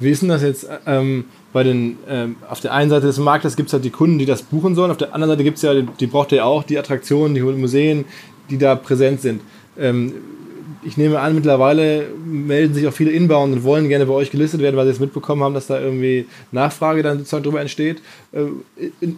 [0.00, 3.56] Wie ist denn das jetzt ähm, bei den, ähm, auf der einen Seite des Marktes
[3.56, 5.62] gibt es halt die Kunden, die das buchen sollen, auf der anderen Seite gibt es
[5.62, 8.04] ja, die, die braucht ihr auch, die Attraktionen, die Museen,
[8.50, 9.40] die da präsent sind.
[9.78, 10.12] Ähm,
[10.84, 14.60] ich nehme an, mittlerweile melden sich auch viele Inbound und wollen gerne bei euch gelistet
[14.60, 18.02] werden, weil sie es mitbekommen haben, dass da irgendwie Nachfrage dann sozusagen drüber entsteht.
[18.32, 18.46] Äh,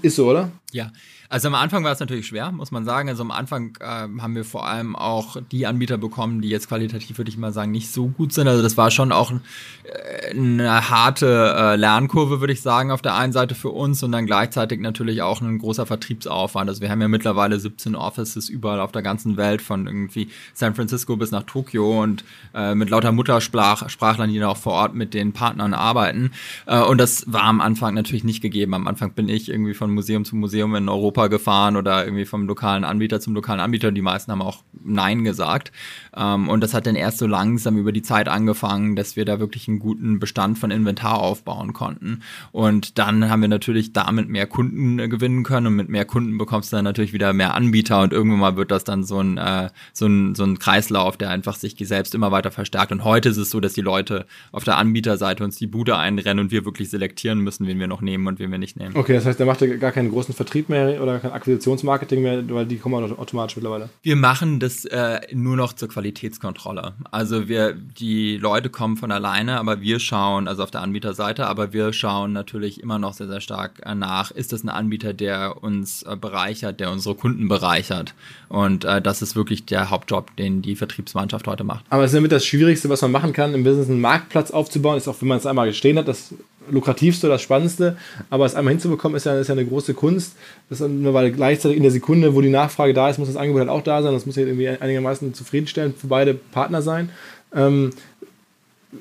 [0.03, 0.51] ist so, oder?
[0.73, 0.91] Ja,
[1.29, 3.09] also am Anfang war es natürlich schwer, muss man sagen.
[3.09, 7.19] Also am Anfang äh, haben wir vor allem auch die Anbieter bekommen, die jetzt qualitativ,
[7.19, 8.49] würde ich mal sagen, nicht so gut sind.
[8.49, 13.15] Also das war schon auch äh, eine harte äh, Lernkurve, würde ich sagen, auf der
[13.15, 16.69] einen Seite für uns und dann gleichzeitig natürlich auch ein großer Vertriebsaufwand.
[16.69, 20.75] Also wir haben ja mittlerweile 17 Offices überall auf der ganzen Welt, von irgendwie San
[20.75, 25.15] Francisco bis nach Tokio und äh, mit lauter Muttersprachlern, die dann auch vor Ort mit
[25.15, 26.33] den Partnern arbeiten.
[26.67, 28.75] Äh, und das war am Anfang natürlich nicht gegeben.
[28.75, 32.25] Am Anfang bin ich irgendwie von Museum zu Museum Museum in Europa gefahren oder irgendwie
[32.25, 33.91] vom lokalen Anbieter zum lokalen Anbieter.
[33.93, 35.73] Die meisten haben auch Nein gesagt.
[36.17, 39.39] Ähm, und das hat dann erst so langsam über die Zeit angefangen, dass wir da
[39.39, 42.23] wirklich einen guten Bestand von Inventar aufbauen konnten.
[42.53, 46.39] Und dann haben wir natürlich damit mehr Kunden äh, gewinnen können und mit mehr Kunden
[46.39, 49.39] bekommst du dann natürlich wieder mehr Anbieter und irgendwann mal wird das dann so ein,
[49.39, 52.93] äh, so ein, so ein Kreislauf, der einfach sich selbst immer weiter verstärkt.
[52.93, 56.47] Und heute ist es so, dass die Leute auf der Anbieterseite uns die Bude einrennen
[56.47, 58.97] und wir wirklich selektieren müssen, wen wir noch nehmen und wen wir nicht nehmen.
[58.97, 62.49] Okay, das heißt, der macht ja gar keinen großen Vertrieb mehr oder kein Akquisitionsmarketing mehr,
[62.49, 63.91] weil die kommen automatisch mittlerweile.
[64.03, 66.95] Wir machen das äh, nur noch zur Qualitätskontrolle.
[67.11, 71.73] Also wir, die Leute kommen von alleine, aber wir schauen, also auf der Anbieterseite, aber
[71.73, 76.03] wir schauen natürlich immer noch sehr, sehr stark nach, ist das ein Anbieter, der uns
[76.05, 78.15] äh, bereichert, der unsere Kunden bereichert.
[78.49, 81.85] Und äh, das ist wirklich der Hauptjob, den die Vertriebsmannschaft heute macht.
[81.91, 84.97] Aber es ist damit das Schwierigste, was man machen kann, im Business einen Marktplatz aufzubauen,
[84.97, 86.35] ist auch, wenn man es einmal gestehen hat, das
[86.71, 87.97] lukrativste, das Spannendste,
[88.31, 90.35] aber es einmal hinzubekommen, ist ja, ist ja eine große Kunst.
[90.69, 93.61] Das ist, weil gleichzeitig in der Sekunde, wo die Nachfrage da ist, muss das Angebot
[93.61, 94.13] halt auch da sein.
[94.13, 97.11] Das muss ja irgendwie einigermaßen zufriedenstellend für beide Partner sein.
[97.55, 97.91] Ähm,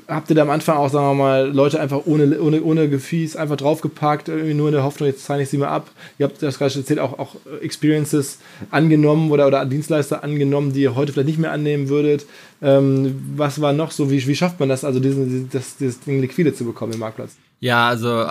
[0.07, 3.35] habt ihr da am Anfang auch, sagen wir mal, Leute einfach ohne, ohne, ohne Gefies
[3.35, 5.89] einfach draufgepackt, irgendwie nur in der Hoffnung, jetzt zahle ich sie mal ab.
[6.17, 8.39] Ihr habt das gerade erzählt, auch, auch Experiences
[8.71, 12.25] angenommen oder, oder Dienstleister angenommen, die ihr heute vielleicht nicht mehr annehmen würdet.
[12.61, 14.09] Ähm, was war noch so?
[14.09, 17.35] Wie, wie schafft man das, also diesen, das, dieses Ding liquide zu bekommen im Marktplatz?
[17.61, 18.27] Ja, also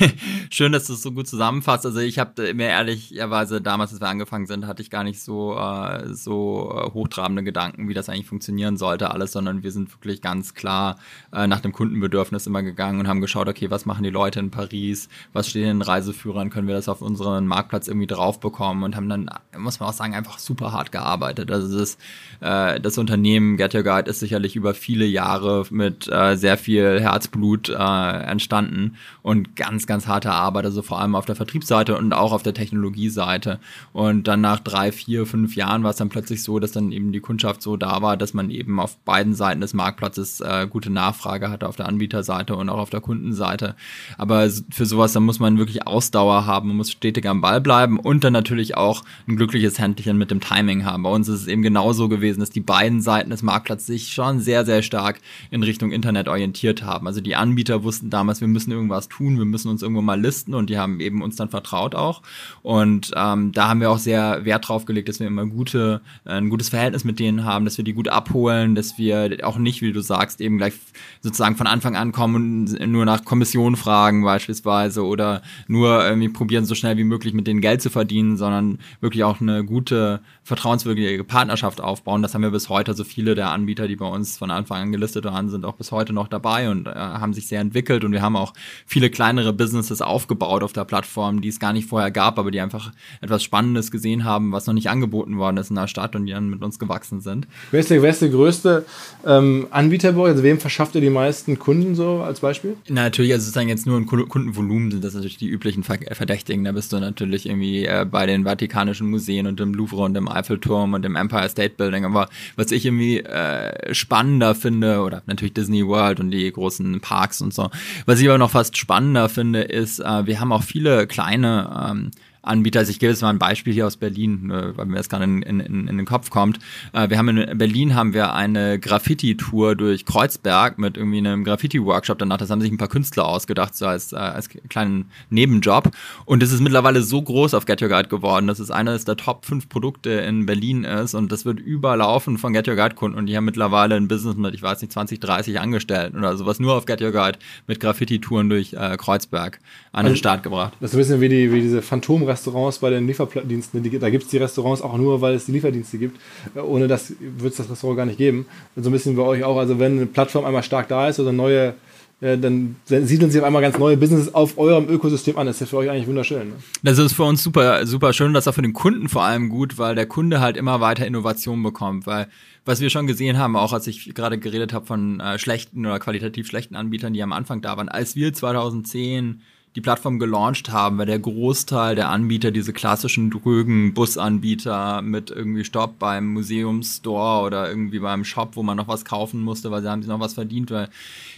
[0.50, 1.84] schön, dass du es so gut zusammenfasst.
[1.84, 5.56] Also ich habe mir ehrlicherweise damals, als wir angefangen sind, hatte ich gar nicht so
[5.56, 10.22] äh, so äh, hochtrabende Gedanken, wie das eigentlich funktionieren sollte alles, sondern wir sind wirklich
[10.22, 10.96] ganz klar
[11.32, 14.50] äh, nach dem Kundenbedürfnis immer gegangen und haben geschaut, okay, was machen die Leute in
[14.50, 18.84] Paris, was steht in den Reiseführern, können wir das auf unseren Marktplatz irgendwie drauf bekommen
[18.84, 21.50] und haben dann, muss man auch sagen, einfach super hart gearbeitet.
[21.50, 21.98] Also das,
[22.40, 27.00] äh, das Unternehmen Get Your Guide ist sicherlich über viele Jahre mit äh, sehr viel
[27.00, 31.96] Herzblut äh, entstanden entstanden und ganz, ganz harte Arbeit, also vor allem auf der Vertriebsseite
[31.96, 33.58] und auch auf der Technologieseite.
[33.92, 37.12] Und dann nach drei, vier, fünf Jahren war es dann plötzlich so, dass dann eben
[37.12, 40.90] die Kundschaft so da war, dass man eben auf beiden Seiten des Marktplatzes äh, gute
[40.90, 43.74] Nachfrage hatte, auf der Anbieterseite und auch auf der Kundenseite.
[44.16, 47.98] Aber für sowas, dann muss man wirklich Ausdauer haben, man muss stetig am Ball bleiben
[47.98, 51.02] und dann natürlich auch ein glückliches Händchen mit dem Timing haben.
[51.02, 54.40] Bei uns ist es eben genauso gewesen, dass die beiden Seiten des Marktplatzes sich schon
[54.40, 57.06] sehr, sehr stark in Richtung Internet orientiert haben.
[57.06, 60.20] Also die Anbieter wussten damals, wir müssen müssen irgendwas tun, wir müssen uns irgendwo mal
[60.20, 62.22] listen und die haben eben uns dann vertraut auch.
[62.62, 66.32] Und ähm, da haben wir auch sehr Wert drauf gelegt, dass wir immer gute, äh,
[66.32, 69.80] ein gutes Verhältnis mit denen haben, dass wir die gut abholen, dass wir auch nicht,
[69.80, 70.74] wie du sagst, eben gleich
[71.20, 76.64] sozusagen von Anfang an kommen und nur nach Kommission fragen beispielsweise oder nur irgendwie probieren,
[76.64, 81.22] so schnell wie möglich mit denen Geld zu verdienen, sondern wirklich auch eine gute, vertrauenswürdige
[81.22, 82.22] Partnerschaft aufbauen.
[82.22, 82.94] Das haben wir bis heute.
[82.94, 85.92] So viele der Anbieter, die bei uns von Anfang an gelistet waren, sind auch bis
[85.92, 88.52] heute noch dabei und äh, haben sich sehr entwickelt und wir haben auch auch
[88.86, 92.60] viele kleinere Businesses aufgebaut auf der Plattform, die es gar nicht vorher gab, aber die
[92.60, 96.26] einfach etwas Spannendes gesehen haben, was noch nicht angeboten worden ist in der Stadt und
[96.26, 97.46] die dann mit uns gewachsen sind.
[97.70, 98.84] Wer ist der, wer ist der größte
[99.26, 100.30] ähm, Anbieter bei euch?
[100.30, 102.76] Also wem verschafft ihr die meisten Kunden so als Beispiel?
[102.88, 106.64] Na, natürlich, also sozusagen jetzt nur ein Kundenvolumen sind das natürlich die üblichen Verdächtigen.
[106.64, 110.28] Da bist du natürlich irgendwie äh, bei den Vatikanischen Museen und dem Louvre und dem
[110.28, 112.04] Eiffelturm und dem Empire State Building.
[112.04, 117.40] Aber was ich irgendwie äh, spannender finde, oder natürlich Disney World und die großen Parks
[117.40, 117.70] und so,
[118.06, 122.10] was ich aber noch fast spannender finde, ist, äh, wir haben auch viele kleine ähm,
[122.42, 122.80] Anbieter.
[122.80, 125.24] Also ich gebe jetzt mal ein Beispiel hier aus Berlin, äh, weil mir das gerade
[125.24, 126.58] in, in, in den Kopf kommt.
[126.92, 132.18] Äh, wir haben in Berlin haben wir eine Graffiti-Tour durch Kreuzberg mit irgendwie einem Graffiti-Workshop
[132.18, 132.38] danach.
[132.38, 135.90] Das haben sich ein paar Künstler ausgedacht, so als, äh, als kleinen Nebenjob.
[136.24, 139.16] Und das ist mittlerweile so groß auf Get Your Guide geworden, dass es eines der
[139.16, 143.26] Top 5 Produkte in Berlin ist und das wird überlaufen von Get Your Guide-Kunden und
[143.26, 146.74] die haben mittlerweile ein Business mit, ich weiß nicht, 20, 30 Angestellten oder sowas nur
[146.74, 149.60] auf Get Your Guide mit Graffiti-Touren durch äh, Kreuzberg
[149.92, 150.74] an den also, Start gebracht.
[150.80, 153.82] Das ist ein bisschen wie, die, wie diese Phantom Restaurants bei den Lieferdiensten.
[154.00, 156.20] da gibt es die Restaurants auch nur, weil es die Lieferdienste gibt.
[156.54, 158.46] Äh, ohne das wird es das Restaurant gar nicht geben.
[158.76, 159.56] Und so ein bisschen bei euch auch.
[159.56, 161.74] Also wenn eine Plattform einmal stark da ist oder neue,
[162.20, 165.46] äh, dann siedeln sie auf einmal ganz neue Businesses auf eurem Ökosystem an.
[165.46, 166.48] Das ist ja für euch eigentlich wunderschön.
[166.48, 166.54] Ne?
[166.82, 168.34] Das ist für uns super, super schön.
[168.34, 171.06] Das ist auch für den Kunden vor allem gut, weil der Kunde halt immer weiter
[171.06, 172.06] Innovation bekommt.
[172.06, 172.28] Weil
[172.64, 175.98] was wir schon gesehen haben, auch als ich gerade geredet habe von äh, schlechten oder
[175.98, 179.40] qualitativ schlechten Anbietern, die am Anfang da waren, als wir 2010
[179.78, 185.62] die Plattform gelauncht haben, weil der Großteil der Anbieter, diese klassischen drögen Busanbieter mit irgendwie
[185.62, 189.88] Stopp beim Museumsstore oder irgendwie beim Shop, wo man noch was kaufen musste, weil sie
[189.88, 190.88] haben sich noch was verdient, weil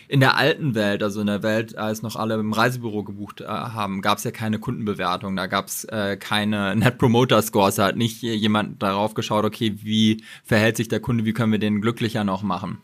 [0.08, 3.46] in der alten Welt, also in der Welt, als noch alle im Reisebüro gebucht äh,
[3.46, 7.88] haben, gab es ja keine Kundenbewertung, da gab es äh, keine Net Promoter Scores, da
[7.88, 11.82] hat nicht jemand darauf geschaut, okay, wie verhält sich der Kunde, wie können wir den
[11.82, 12.78] glücklicher noch machen.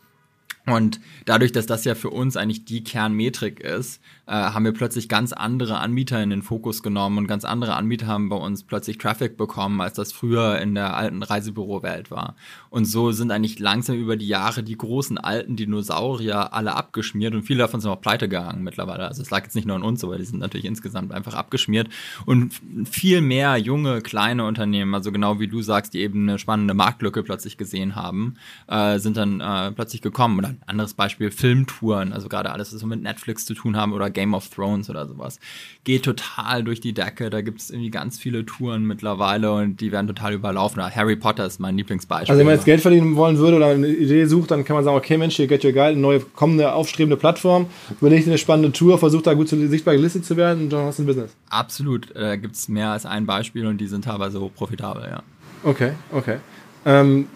[0.67, 5.07] Und dadurch, dass das ja für uns eigentlich die Kernmetrik ist, äh, haben wir plötzlich
[5.07, 8.97] ganz andere Anbieter in den Fokus genommen und ganz andere Anbieter haben bei uns plötzlich
[8.97, 12.35] Traffic bekommen, als das früher in der alten Reisebürowelt war.
[12.69, 17.43] Und so sind eigentlich langsam über die Jahre die großen alten Dinosaurier alle abgeschmiert und
[17.43, 19.07] viele davon sind auch pleite gegangen mittlerweile.
[19.07, 21.87] Also es lag jetzt nicht nur an uns, aber die sind natürlich insgesamt einfach abgeschmiert.
[22.25, 22.51] Und
[22.91, 27.23] viel mehr junge, kleine Unternehmen, also genau wie du sagst, die eben eine spannende Marktlücke
[27.23, 28.35] plötzlich gesehen haben,
[28.67, 30.39] äh, sind dann äh, plötzlich gekommen.
[30.39, 34.09] Oder anderes Beispiel, Filmtouren, also gerade alles, was so mit Netflix zu tun haben oder
[34.09, 35.39] Game of Thrones oder sowas,
[35.83, 37.29] geht total durch die Decke.
[37.29, 40.81] Da gibt es irgendwie ganz viele Touren mittlerweile und die werden total überlaufen.
[40.83, 42.31] Harry Potter ist mein Lieblingsbeispiel.
[42.31, 44.83] Also wenn man jetzt Geld verdienen wollen würde oder eine Idee sucht, dann kann man
[44.83, 47.67] sagen, okay Mensch, hier Get Your Guide, eine neue kommende, aufstrebende Plattform,
[47.99, 51.03] überlegt eine spannende Tour, versucht da gut sichtbar gelistet zu werden und dann hast du
[51.03, 51.35] ein Business.
[51.49, 55.23] Absolut, da gibt es mehr als ein Beispiel und die sind teilweise hoch profitabel, ja.
[55.63, 56.37] Okay, okay.
[56.85, 57.27] Ähm,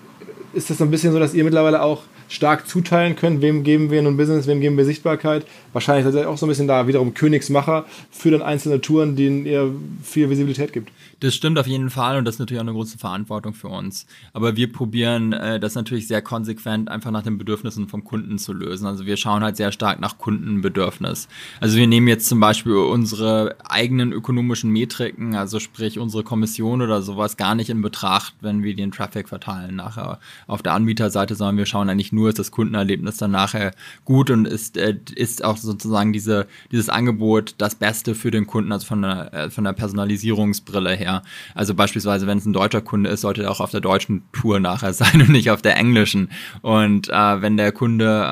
[0.54, 3.92] ist das so ein bisschen so, dass ihr mittlerweile auch stark zuteilen könnt, wem geben
[3.92, 5.46] wir nun Business, wem geben wir Sichtbarkeit.
[5.74, 9.46] Wahrscheinlich seid ihr auch so ein bisschen da wiederum Königsmacher für dann einzelne Touren, denen
[9.46, 10.92] ihr viel Visibilität gibt.
[11.20, 14.08] Das stimmt auf jeden Fall und das ist natürlich auch eine große Verantwortung für uns.
[14.34, 18.54] Aber wir probieren äh, das natürlich sehr konsequent einfach nach den Bedürfnissen vom Kunden zu
[18.54, 18.88] lösen.
[18.88, 21.28] Also wir schauen halt sehr stark nach Kundenbedürfnis.
[21.60, 27.04] Also wir nehmen jetzt zum Beispiel unsere eigenen ökonomischen Metriken, also sprich unsere Kommission oder
[27.04, 31.58] sowas, gar nicht in Betracht, wenn wir den Traffic verteilen nachher auf der Anbieterseite, sondern
[31.58, 33.72] wir schauen eigentlich nur, ist das Kundenerlebnis dann nachher
[34.06, 38.72] gut und ist, äh, ist auch sozusagen diese, dieses Angebot das Beste für den Kunden,
[38.72, 41.24] also von der, äh, von der Personalisierungsbrille her.
[41.56, 44.60] Also beispielsweise, wenn es ein deutscher Kunde ist, sollte er auch auf der deutschen Tour
[44.60, 46.30] nachher sein und nicht auf der englischen.
[46.62, 48.26] Und äh, wenn der Kunde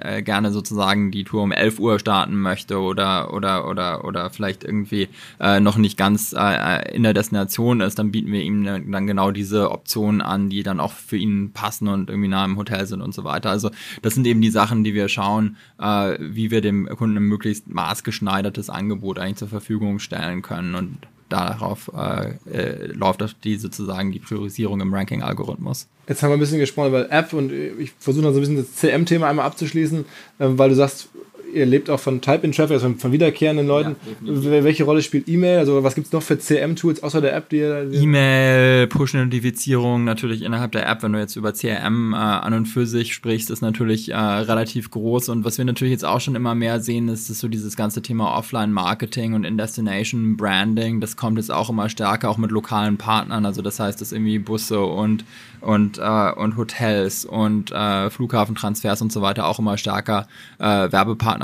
[0.00, 4.64] äh, gerne sozusagen die Tour um 11 Uhr starten möchte oder oder oder oder vielleicht
[4.64, 5.08] irgendwie
[5.40, 9.30] äh, noch nicht ganz äh, in der Destination ist, dann bieten wir ihm dann genau
[9.30, 13.02] diese Optionen an, die dann auch für ihn passen und irgendwie nah im Hotel sind
[13.02, 13.50] und so weiter.
[13.50, 13.70] Also
[14.02, 17.68] das sind eben die Sachen, die wir schauen, äh, wie wir dem Kunden ein möglichst
[17.68, 24.20] maßgeschneidertes Angebot eigentlich zur Verfügung stellen können und darauf äh, äh, läuft die sozusagen die
[24.20, 25.88] Priorisierung im Ranking-Algorithmus.
[26.08, 28.56] Jetzt haben wir ein bisschen gesprochen über App und ich versuche noch so ein bisschen
[28.56, 30.04] das CM-Thema einmal abzuschließen, äh,
[30.38, 31.08] weil du sagst,
[31.56, 33.96] ihr lebt auch von Type-in-Traffic, also von, von, wiederkehrenden Leuten.
[34.22, 35.58] Ja, Welche Rolle spielt E-Mail?
[35.58, 37.48] Also was gibt es noch für CRM-Tools außer der App?
[37.48, 37.58] Die,
[37.90, 42.66] die E-Mail, Push-Notifizierung natürlich innerhalb der App, wenn du jetzt über CRM äh, an und
[42.66, 45.30] für sich sprichst, ist natürlich äh, relativ groß.
[45.30, 48.02] Und was wir natürlich jetzt auch schon immer mehr sehen, ist, ist so dieses ganze
[48.02, 51.00] Thema Offline-Marketing und In-Destination-Branding.
[51.00, 53.46] Das kommt jetzt auch immer stärker, auch mit lokalen Partnern.
[53.46, 55.24] Also das heißt, dass irgendwie Busse und
[55.66, 60.92] und, äh, und Hotels und äh, Flughafentransfers und so weiter auch immer stärker äh,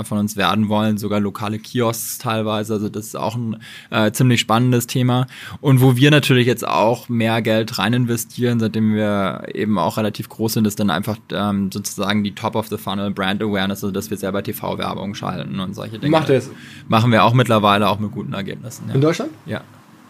[0.04, 2.74] Von uns werden wollen, sogar lokale Kiosks teilweise.
[2.74, 3.56] Also das ist auch ein
[3.90, 5.26] äh, ziemlich spannendes Thema.
[5.60, 10.28] Und wo wir natürlich jetzt auch mehr Geld rein investieren, seitdem wir eben auch relativ
[10.28, 13.92] groß sind, ist dann einfach ähm, sozusagen die Top of the Funnel Brand Awareness, also
[13.92, 16.10] dass wir selber TV-Werbung schalten und solche Dinge.
[16.10, 16.50] Macht ihr es?
[16.88, 18.84] Machen wir auch mittlerweile auch mit guten Ergebnissen.
[18.88, 18.94] Ja.
[18.94, 19.30] In Deutschland?
[19.46, 19.62] Ja.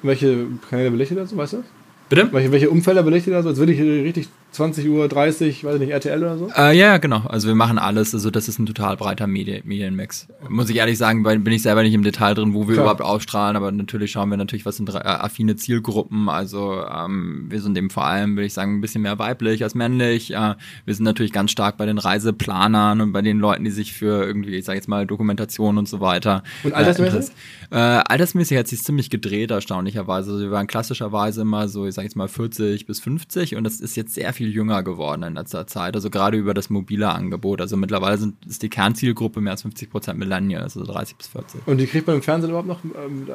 [0.03, 1.65] Welche Kanäle belichtet dazu, weißt du?
[2.09, 2.29] Bitte?
[2.33, 3.47] Welche, welche Umfelder belichtet das?
[3.47, 6.51] Jetzt will ich richtig 20 Uhr 30, weiß ich nicht, RTL oder so?
[6.55, 7.23] Äh, ja, genau.
[7.27, 8.15] Also wir machen alles.
[8.15, 10.29] Also das ist ein total breiter Medien Medienmix.
[10.49, 12.85] Muss ich ehrlich sagen, bin ich selber nicht im Detail drin, wo wir Klar.
[12.85, 16.29] überhaupt ausstrahlen, aber natürlich schauen wir natürlich, was sind äh, affine Zielgruppen.
[16.29, 19.75] Also ähm, wir sind eben vor allem, würde ich sagen, ein bisschen mehr weiblich als
[19.75, 20.33] männlich.
[20.33, 23.95] Äh, wir sind natürlich ganz stark bei den Reiseplanern und bei den Leuten, die sich
[23.95, 26.43] für irgendwie, ich sage jetzt mal, Dokumentation und so weiter.
[26.63, 27.35] Und altersmäßig?
[27.71, 30.33] Äh, altersmäßig hat sich ziemlich gedreht, erstaunlicherweise.
[30.33, 33.81] Also wir waren klassischerweise immer so, ich sage jetzt mal 40 bis 50 und das
[33.81, 35.95] ist jetzt sehr viel viel jünger geworden in letzter Zeit.
[35.95, 37.61] Also gerade über das mobile Angebot.
[37.61, 41.61] Also mittlerweile sind, ist die Kernzielgruppe mehr als 50 Prozent Millennials, also 30 bis 40.
[41.67, 42.81] Und die kriegt man im Fernsehen überhaupt noch?
[42.83, 43.29] Ähm,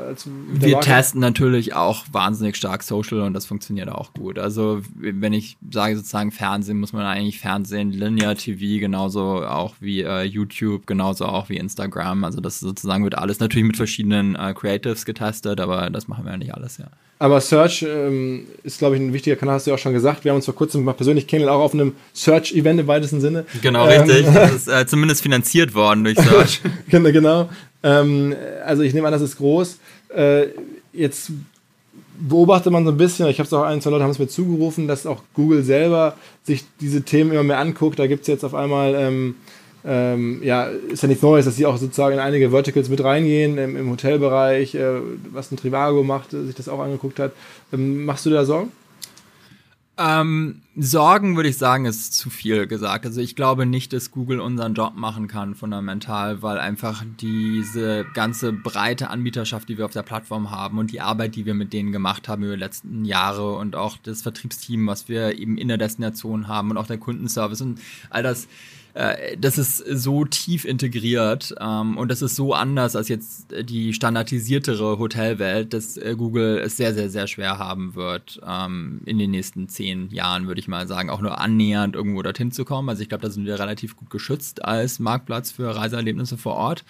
[0.51, 0.85] Wir Marke?
[0.85, 4.37] testen natürlich auch wahnsinnig stark Social und das funktioniert auch gut.
[4.37, 10.01] Also wenn ich sage sozusagen Fernsehen, muss man eigentlich Fernsehen, Linear TV, genauso auch wie
[10.01, 12.25] äh, YouTube, genauso auch wie Instagram.
[12.25, 16.31] Also das sozusagen wird alles natürlich mit verschiedenen äh, Creatives getestet, aber das machen wir
[16.31, 16.87] ja nicht alles, ja.
[17.19, 20.23] Aber Search ähm, ist, glaube ich, ein wichtiger Kanal, hast du ja auch schon gesagt.
[20.23, 23.45] Wir haben uns vor kurzem mal persönlich kennengelernt, auch auf einem Search-Event im weitesten Sinne.
[23.61, 24.25] Genau, ähm, richtig.
[24.33, 26.61] Das ist äh, zumindest finanziert worden durch Search.
[26.89, 27.49] genau, genau.
[27.83, 29.77] Ähm, also ich nehme an, das ist groß.
[30.15, 30.47] Äh,
[30.93, 31.31] jetzt
[32.19, 34.27] beobachtet man so ein bisschen, ich habe es auch ein, zwei Leute haben es mir
[34.27, 37.99] zugerufen, dass auch Google selber sich diese Themen immer mehr anguckt.
[37.99, 39.35] Da gibt es jetzt auf einmal ähm,
[39.85, 43.57] ähm, ja, ist ja nichts Neues, dass sie auch sozusagen in einige Verticals mit reingehen,
[43.57, 44.99] im, im Hotelbereich, äh,
[45.31, 47.31] was ein Trivago macht, sich das auch angeguckt hat.
[47.71, 48.71] Ähm, machst du da Sorgen?
[49.99, 53.07] Ähm, Sorgen würde ich sagen, ist zu viel gesagt.
[53.07, 58.53] Also ich glaube nicht, dass Google unseren Job machen kann, fundamental, weil einfach diese ganze
[58.53, 61.91] breite Anbieterschaft, die wir auf der Plattform haben und die Arbeit, die wir mit denen
[61.91, 65.77] gemacht haben über die letzten Jahre und auch das Vertriebsteam, was wir eben in der
[65.77, 67.79] Destination haben und auch der Kundenservice und
[68.11, 68.47] all das,
[68.97, 73.93] äh, das ist so tief integriert ähm, und das ist so anders als jetzt die
[73.93, 79.29] standardisiertere Hotelwelt, dass äh, Google es sehr, sehr, sehr schwer haben wird, ähm, in den
[79.29, 82.89] nächsten zehn Jahren, würde ich mal sagen, auch nur annähernd irgendwo dorthin zu kommen.
[82.89, 86.83] Also ich glaube, da sind wir relativ gut geschützt als Marktplatz für Reiseerlebnisse vor Ort.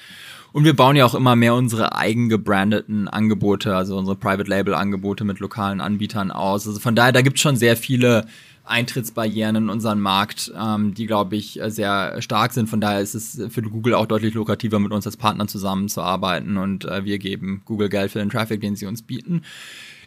[0.54, 4.76] Und wir bauen ja auch immer mehr unsere eigen gebrandeten Angebote, also unsere Private Label
[4.76, 6.66] Angebote mit lokalen Anbietern aus.
[6.68, 8.26] Also von daher, da gibt es schon sehr viele
[8.68, 12.70] Eintrittsbarrieren in unseren Markt, ähm, die, glaube ich, sehr stark sind.
[12.70, 16.86] Von daher ist es für Google auch deutlich lukrativer, mit uns als Partner zusammenzuarbeiten und
[16.86, 19.44] äh, wir geben Google Geld für den Traffic, den sie uns bieten.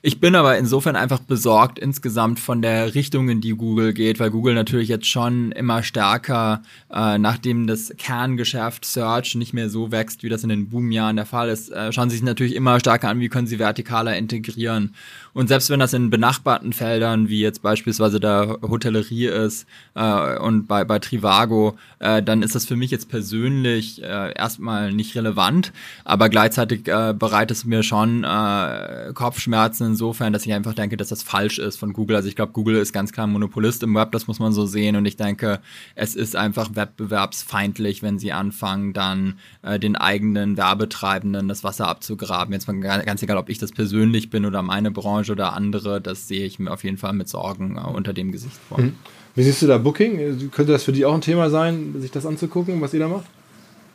[0.02, 4.30] Ich bin aber insofern einfach besorgt insgesamt von der Richtung, in die Google geht, weil
[4.30, 10.22] Google natürlich jetzt schon immer stärker, äh, nachdem das Kerngeschäft Search nicht mehr so wächst,
[10.22, 13.10] wie das in den Boomjahren der Fall ist, äh, schauen sie sich natürlich immer stärker
[13.10, 14.94] an, wie können sie vertikaler integrieren.
[15.34, 20.66] Und selbst wenn das in benachbarten Feldern, wie jetzt beispielsweise der Hotellerie ist äh, und
[20.66, 25.72] bei, bei Trivago, äh, dann ist das für mich jetzt persönlich äh, erstmal nicht relevant,
[26.04, 31.08] aber gleichzeitig äh, bereitet es mir schon äh, Kopfschmerzen insofern, dass ich einfach denke, dass
[31.08, 32.16] das falsch ist von Google.
[32.16, 34.66] Also ich glaube, Google ist ganz klar ein Monopolist im Web, das muss man so
[34.66, 35.60] sehen und ich denke,
[35.94, 42.52] es ist einfach wettbewerbsfeindlich, wenn sie anfangen, dann äh, den eigenen Werbetreibenden das Wasser abzugraben.
[42.52, 46.28] Jetzt mal ganz egal, ob ich das persönlich bin oder meine Branche oder andere, das
[46.28, 48.84] sehe ich mir auf jeden Fall mit Sorgen äh, unter dem Gesichtspunkt.
[48.84, 48.94] Mhm.
[49.34, 50.50] Wie siehst du da Booking?
[50.50, 53.26] Könnte das für dich auch ein Thema sein, sich das anzugucken, was ihr da macht?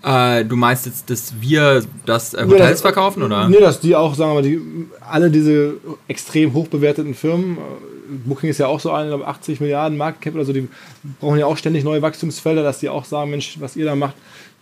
[0.05, 3.49] Äh, du meinst jetzt, dass wir das äh, Hotels das, verkaufen, oder?
[3.49, 4.61] Nee, dass die auch, sagen wir mal, die,
[5.09, 7.61] alle diese extrem hoch bewerteten Firmen, äh,
[8.23, 10.67] Booking ist ja auch so ein, glaube 80 Milliarden Market Cap oder so, die
[11.19, 14.13] brauchen ja auch ständig neue Wachstumsfelder, dass die auch sagen, Mensch, was ihr da macht,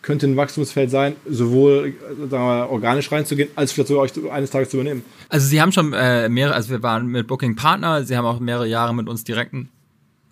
[0.02, 1.94] könnte ein Wachstumsfeld sein, sowohl
[2.30, 5.04] sagen wir, organisch reinzugehen, als vielleicht sogar euch eines Tages zu übernehmen.
[5.28, 8.40] Also Sie haben schon äh, mehrere, also wir waren mit Booking Partner, Sie haben auch
[8.40, 9.70] mehrere Jahre mit uns direkten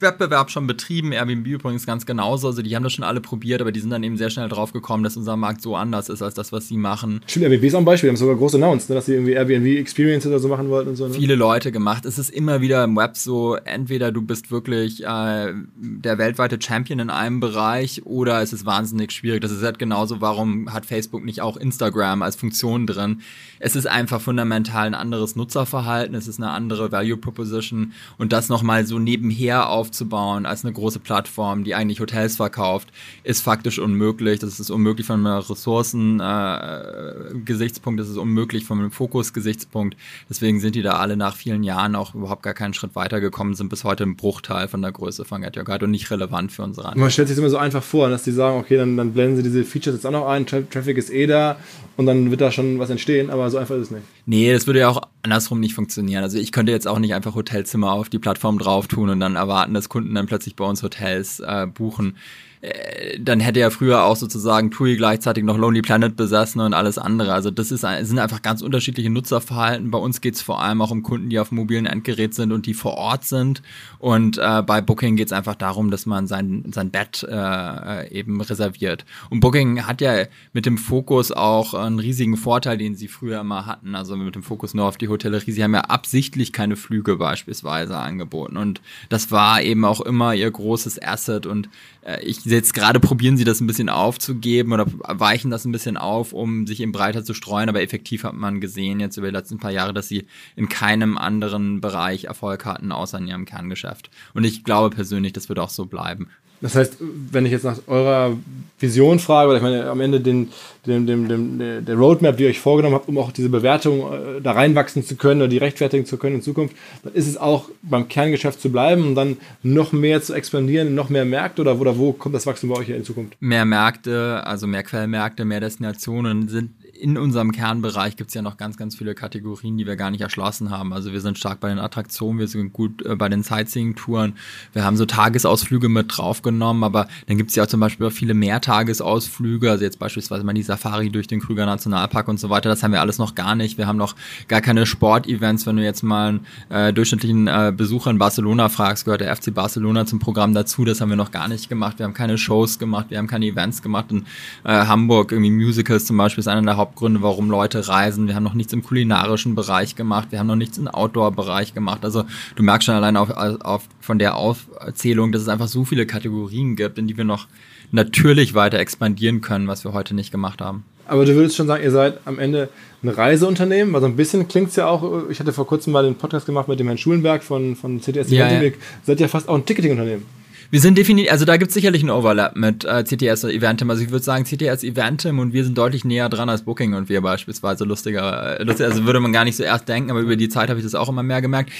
[0.01, 2.47] Wettbewerb schon betrieben, Airbnb übrigens ganz genauso.
[2.47, 4.73] Also die haben das schon alle probiert, aber die sind dann eben sehr schnell drauf
[4.73, 7.21] gekommen, dass unser Markt so anders ist als das, was sie machen.
[7.27, 9.33] Stimmt, Airbnb ist auch ein Beispiel, die haben sogar groß announced, ne, dass sie irgendwie
[9.33, 11.07] Airbnb Experience oder so machen wollten und so.
[11.07, 11.13] Ne?
[11.13, 12.05] Viele Leute gemacht.
[12.05, 16.99] Es ist immer wieder im Web so, entweder du bist wirklich äh, der weltweite Champion
[16.99, 19.41] in einem Bereich oder es ist wahnsinnig schwierig.
[19.41, 23.21] Das ist halt genauso, warum hat Facebook nicht auch Instagram als Funktion drin?
[23.59, 28.49] Es ist einfach fundamental ein anderes Nutzerverhalten, es ist eine andere Value Proposition und das
[28.49, 32.87] nochmal so nebenher auf aufzubauen als eine große Plattform, die eigentlich Hotels verkauft,
[33.23, 34.39] ist faktisch unmöglich.
[34.39, 39.97] Das ist unmöglich von einem Ressourcen-Gesichtspunkt, äh, das ist unmöglich von einem Fokus-Gesichtspunkt.
[40.29, 43.67] Deswegen sind die da alle nach vielen Jahren auch überhaupt gar keinen Schritt weitergekommen, sind
[43.69, 46.63] bis heute ein Bruchteil von der Größe von Get Your Guide und nicht relevant für
[46.63, 47.01] unsere Anwendung.
[47.01, 49.43] Man stellt sich immer so einfach vor, dass die sagen, okay, dann, dann blenden sie
[49.43, 51.57] diese Features jetzt auch noch ein, Tra Traffic ist eh da
[51.97, 54.03] und dann wird da schon was entstehen, aber so einfach ist es nicht.
[54.25, 56.23] Nee, das würde ja auch andersrum nicht funktionieren.
[56.23, 59.35] Also ich könnte jetzt auch nicht einfach Hotelzimmer auf die Plattform drauf tun und dann
[59.35, 62.17] erwarten, dass Kunden dann plötzlich bei uns Hotels äh, buchen.
[62.61, 66.97] Äh, dann hätte er früher auch sozusagen TUI gleichzeitig noch Lonely Planet besessen und alles
[66.97, 67.33] andere.
[67.33, 69.89] Also das ist, sind einfach ganz unterschiedliche Nutzerverhalten.
[69.89, 72.67] Bei uns geht es vor allem auch um Kunden, die auf mobilen Endgerät sind und
[72.67, 73.63] die vor Ort sind.
[73.97, 78.39] Und äh, bei Booking geht es einfach darum, dass man sein, sein Bett äh, eben
[78.41, 79.05] reserviert.
[79.29, 83.65] Und Booking hat ja mit dem Fokus auch einen riesigen Vorteil, den sie früher immer
[83.65, 83.95] hatten.
[83.95, 85.51] Also mit dem Fokus nur auf die Hotellerie.
[85.51, 88.57] Sie haben ja absichtlich keine Flüge beispielsweise angeboten.
[88.57, 91.47] Und das war eben auch immer ihr großes Asset.
[91.47, 91.67] Und
[92.03, 95.97] äh, ich jetzt gerade probieren sie das ein bisschen aufzugeben oder weichen das ein bisschen
[95.97, 99.35] auf, um sich eben breiter zu streuen, aber effektiv hat man gesehen jetzt über die
[99.35, 104.09] letzten paar Jahre, dass sie in keinem anderen Bereich Erfolg hatten, außer in ihrem Kerngeschäft.
[104.33, 106.29] Und ich glaube persönlich, das wird auch so bleiben.
[106.61, 108.37] Das heißt, wenn ich jetzt nach eurer
[108.79, 110.49] Vision frage, oder ich meine, am Ende den,
[110.85, 114.41] den, den, den, der Roadmap, die ihr euch vorgenommen habt, um auch diese Bewertung äh,
[114.41, 117.69] da reinwachsen zu können oder die rechtfertigen zu können in Zukunft, dann ist es auch
[117.81, 121.97] beim Kerngeschäft zu bleiben und dann noch mehr zu expandieren, noch mehr Märkte oder, oder
[121.97, 123.35] wo kommt das Wachstum bei euch in Zukunft?
[123.39, 128.57] Mehr Märkte, also mehr Quellmärkte, mehr Destinationen sind in unserem Kernbereich gibt es ja noch
[128.57, 130.93] ganz, ganz viele Kategorien, die wir gar nicht erschlossen haben.
[130.93, 134.33] Also wir sind stark bei den Attraktionen, wir sind gut äh, bei den Sightseeing-Touren.
[134.73, 138.11] Wir haben so Tagesausflüge mit draufgenommen, aber dann gibt es ja auch zum Beispiel auch
[138.11, 142.69] viele Mehrtagesausflüge, also jetzt beispielsweise mal die Safari durch den Krüger Nationalpark und so weiter.
[142.69, 143.79] Das haben wir alles noch gar nicht.
[143.79, 144.15] Wir haben noch
[144.47, 145.65] gar keine Sportevents.
[145.65, 149.51] Wenn du jetzt mal einen äh, durchschnittlichen äh, Besucher in Barcelona fragst, gehört der FC
[149.51, 150.85] Barcelona zum Programm dazu.
[150.85, 151.97] Das haben wir noch gar nicht gemacht.
[151.97, 154.11] Wir haben keine Shows gemacht, wir haben keine Events gemacht.
[154.11, 154.25] In
[154.63, 158.27] äh, Hamburg irgendwie Musicals zum Beispiel ist einer der Haupt Hauptgründe, warum Leute reisen.
[158.27, 160.27] Wir haben noch nichts im kulinarischen Bereich gemacht.
[160.31, 162.03] Wir haben noch nichts im Outdoor-Bereich gemacht.
[162.03, 162.25] Also
[162.55, 166.75] du merkst schon allein auf, auf, von der Aufzählung, dass es einfach so viele Kategorien
[166.75, 167.47] gibt, in die wir noch
[167.91, 170.83] natürlich weiter expandieren können, was wir heute nicht gemacht haben.
[171.07, 172.69] Aber du würdest schon sagen, ihr seid am Ende
[173.03, 176.03] ein Reiseunternehmen, weil so ein bisschen klingt es ja auch, ich hatte vor kurzem mal
[176.03, 178.71] den Podcast gemacht mit dem Herrn Schulenberg von, von CTS ja, ja.
[179.03, 180.25] seid ja fast auch ein Ticketing-Unternehmen.
[180.71, 183.89] Wir sind definitiv, also da gibt es sicherlich einen Overlap mit äh, CTS und Eventim.
[183.89, 187.09] Also ich würde sagen, CTS Eventim und wir sind deutlich näher dran als Booking und
[187.09, 190.37] wir beispielsweise lustiger, äh, lustig, also würde man gar nicht so erst denken, aber über
[190.37, 191.71] die Zeit habe ich das auch immer mehr gemerkt.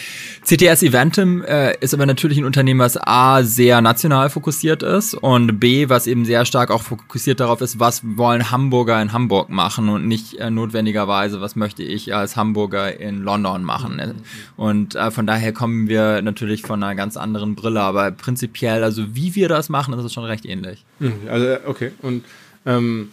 [0.43, 5.62] CTS Eventim äh, ist aber natürlich ein Unternehmen, was A, sehr national fokussiert ist und
[5.62, 9.87] B, was eben sehr stark auch fokussiert darauf ist, was wollen Hamburger in Hamburg machen
[9.87, 14.21] und nicht äh, notwendigerweise, was möchte ich als Hamburger in London machen.
[14.58, 18.84] Und äh, von daher kommen wir natürlich von einer ganz anderen Brille, aber prinzipiell Teil,
[18.84, 20.84] also wie wir das machen, das ist schon recht ähnlich.
[21.00, 21.92] Hm, also, okay.
[22.02, 22.23] Und
[22.65, 23.12] ähm,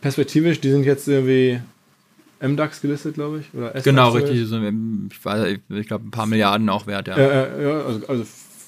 [0.00, 1.60] perspektivisch, die sind jetzt irgendwie
[2.40, 3.58] MDAX gelistet, glaube ich.
[3.58, 4.40] Oder genau, richtig.
[4.40, 7.16] ich, ich glaube, ein paar Milliarden auch wert, ja.
[7.16, 8.24] Äh, ja also, also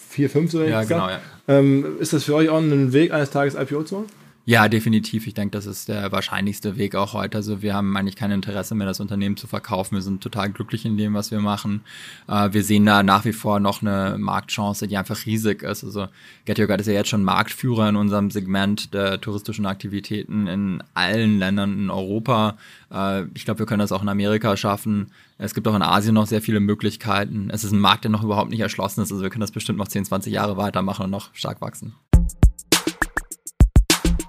[0.08, 1.20] vier, fünf so Ja, genau, ja.
[1.48, 4.19] Ähm, ist das für euch auch ein Weg, eines Tages IPO zu machen?
[4.46, 5.26] Ja, definitiv.
[5.26, 7.38] Ich denke, das ist der wahrscheinlichste Weg auch heute.
[7.38, 9.96] Also wir haben eigentlich kein Interesse mehr, das Unternehmen zu verkaufen.
[9.96, 11.82] Wir sind total glücklich in dem, was wir machen.
[12.26, 15.84] Äh, wir sehen da nach wie vor noch eine Marktchance, die einfach riesig ist.
[15.84, 16.08] Also
[16.46, 20.82] Get Your Guide ist ja jetzt schon Marktführer in unserem Segment der touristischen Aktivitäten in
[20.94, 22.56] allen Ländern in Europa.
[22.90, 25.12] Äh, ich glaube, wir können das auch in Amerika schaffen.
[25.36, 27.50] Es gibt auch in Asien noch sehr viele Möglichkeiten.
[27.52, 29.12] Es ist ein Markt, der noch überhaupt nicht erschlossen ist.
[29.12, 31.94] Also wir können das bestimmt noch 10, 20 Jahre weitermachen und noch stark wachsen.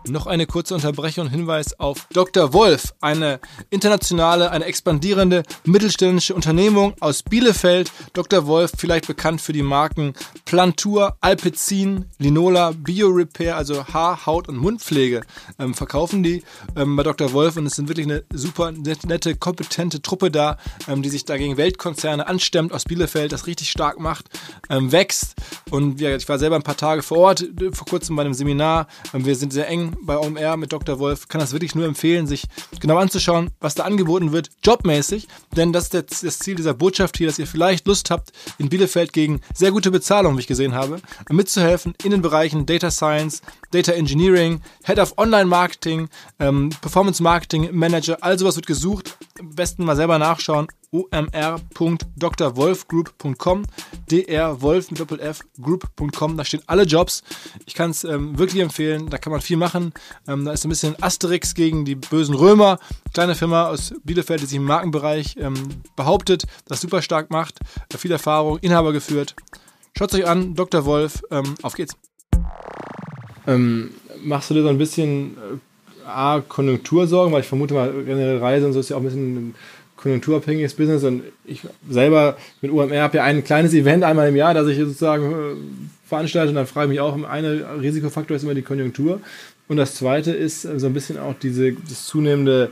[0.08, 2.54] Noch eine kurze Unterbrechung und Hinweis auf Dr.
[2.54, 3.40] Wolf, eine
[3.70, 7.92] internationale, eine expandierende mittelständische Unternehmung aus Bielefeld.
[8.14, 8.48] Dr.
[8.48, 10.14] Wolf, vielleicht bekannt für die Marken
[10.46, 15.22] Plantur, Alpecin, Linola, BioRepair, also Haar-, Haut- und Mundpflege,
[15.60, 16.44] ähm, verkaufen die
[16.76, 17.32] ähm, bei Dr.
[17.34, 21.58] Wolf und es sind wirklich eine super nette, kompetente Truppe da, ähm, die sich dagegen
[21.58, 24.26] Weltkonzerne anstemmt aus Bielefeld, das richtig stark macht,
[24.70, 25.36] ähm, wächst.
[25.70, 28.88] Und ja, ich war selber ein paar Tage vor Ort, vor kurzem bei einem Seminar.
[29.14, 31.00] Ähm, wir sind sehr eng bei OMR mit Dr.
[31.00, 31.28] Wolf.
[31.28, 32.46] Kann das wirklich nur empfehlen, sich
[32.80, 35.28] genau anzuschauen, was da angeboten wird, jobmäßig.
[35.56, 39.14] Denn das ist das Ziel dieser Botschaft hier, dass ihr vielleicht Lust habt, in Bielefeld
[39.14, 43.92] gegen sehr gute Bezahlung, wie ich gesehen habe, mitzuhelfen in den Bereichen Data Science, Data
[43.92, 48.18] Engineering, Head of Online Marketing, ähm, Performance Marketing Manager.
[48.22, 49.18] All sowas wird gesucht.
[49.40, 53.64] Am besten mal selber nachschauen omr.drwolfgroup.com,
[54.10, 57.24] drwolf mit Doppel-F group.com, da stehen alle Jobs.
[57.66, 59.94] Ich kann es ähm, wirklich empfehlen, da kann man viel machen.
[60.28, 62.78] Ähm, da ist ein bisschen Asterix gegen die bösen Römer,
[63.14, 65.54] kleine Firma aus Bielefeld, die sich im Markenbereich ähm,
[65.96, 67.60] behauptet, das super stark macht,
[67.94, 69.36] äh, viel Erfahrung, Inhaber geführt.
[69.98, 70.84] Schaut es euch an, Dr.
[70.86, 71.96] Wolf, ähm, auf geht's.
[73.48, 73.92] Ähm,
[74.24, 78.68] machst du dir so ein bisschen äh, A, Konjunktursorgen, weil ich vermute mal, generell Reise
[78.68, 79.56] und so ist ja auch ein bisschen
[80.02, 84.54] konjunkturabhängiges Business und ich selber mit UMR habe ja ein kleines Event einmal im Jahr,
[84.54, 85.56] das ich sozusagen äh,
[86.08, 89.22] veranstalte und dann frage ich mich auch, ein Risikofaktor ist immer die Konjunktur
[89.68, 92.72] und das zweite ist äh, so ein bisschen auch diese, das zunehmende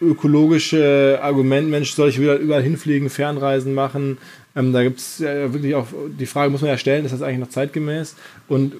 [0.00, 4.18] ökologische Argument, Mensch, soll ich wieder überall hinfliegen, Fernreisen machen?
[4.56, 5.86] Ähm, da gibt es ja wirklich auch,
[6.18, 8.16] die Frage muss man ja stellen, ist das eigentlich noch zeitgemäß?
[8.48, 8.74] Und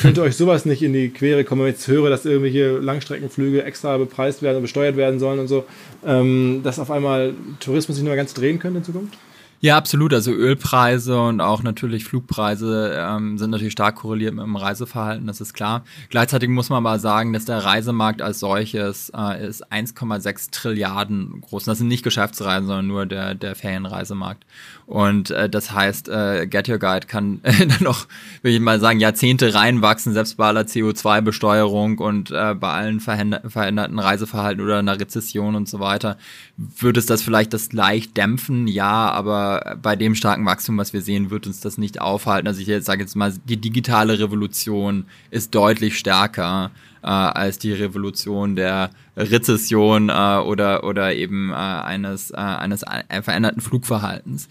[0.00, 3.64] könnte euch sowas nicht in die Quere kommen, wenn ich jetzt höre, dass irgendwelche Langstreckenflüge
[3.64, 5.64] extra bepreist werden und besteuert werden sollen und so,
[6.04, 9.18] ähm, dass auf einmal Tourismus sich nur ganz drehen könnte in Zukunft?
[9.64, 10.12] Ja, absolut.
[10.12, 15.40] Also Ölpreise und auch natürlich Flugpreise ähm, sind natürlich stark korreliert mit dem Reiseverhalten, das
[15.40, 15.84] ist klar.
[16.10, 21.64] Gleichzeitig muss man aber sagen, dass der Reisemarkt als solches äh, ist 1,6 Trilliarden groß.
[21.64, 24.44] Das sind nicht Geschäftsreisen, sondern nur der, der Ferienreisemarkt.
[24.86, 28.06] Und äh, das heißt, äh, Get Your Guide kann äh, dann noch,
[28.42, 33.98] würde ich mal sagen, Jahrzehnte reinwachsen, selbst bei aller CO2-Besteuerung und äh, bei allen veränderten
[33.98, 36.18] Reiseverhalten oder einer Rezession und so weiter.
[36.56, 38.66] Würde es das vielleicht das leicht dämpfen?
[38.66, 42.46] Ja, aber bei dem starken Wachstum, was wir sehen, wird uns das nicht aufhalten.
[42.46, 46.70] Also ich jetzt sage jetzt mal, die digitale Revolution ist deutlich stärker
[47.04, 52.84] äh, als die Revolution der Rezession äh, oder, oder eben äh, eines, äh, eines
[53.22, 54.48] veränderten Flugverhaltens.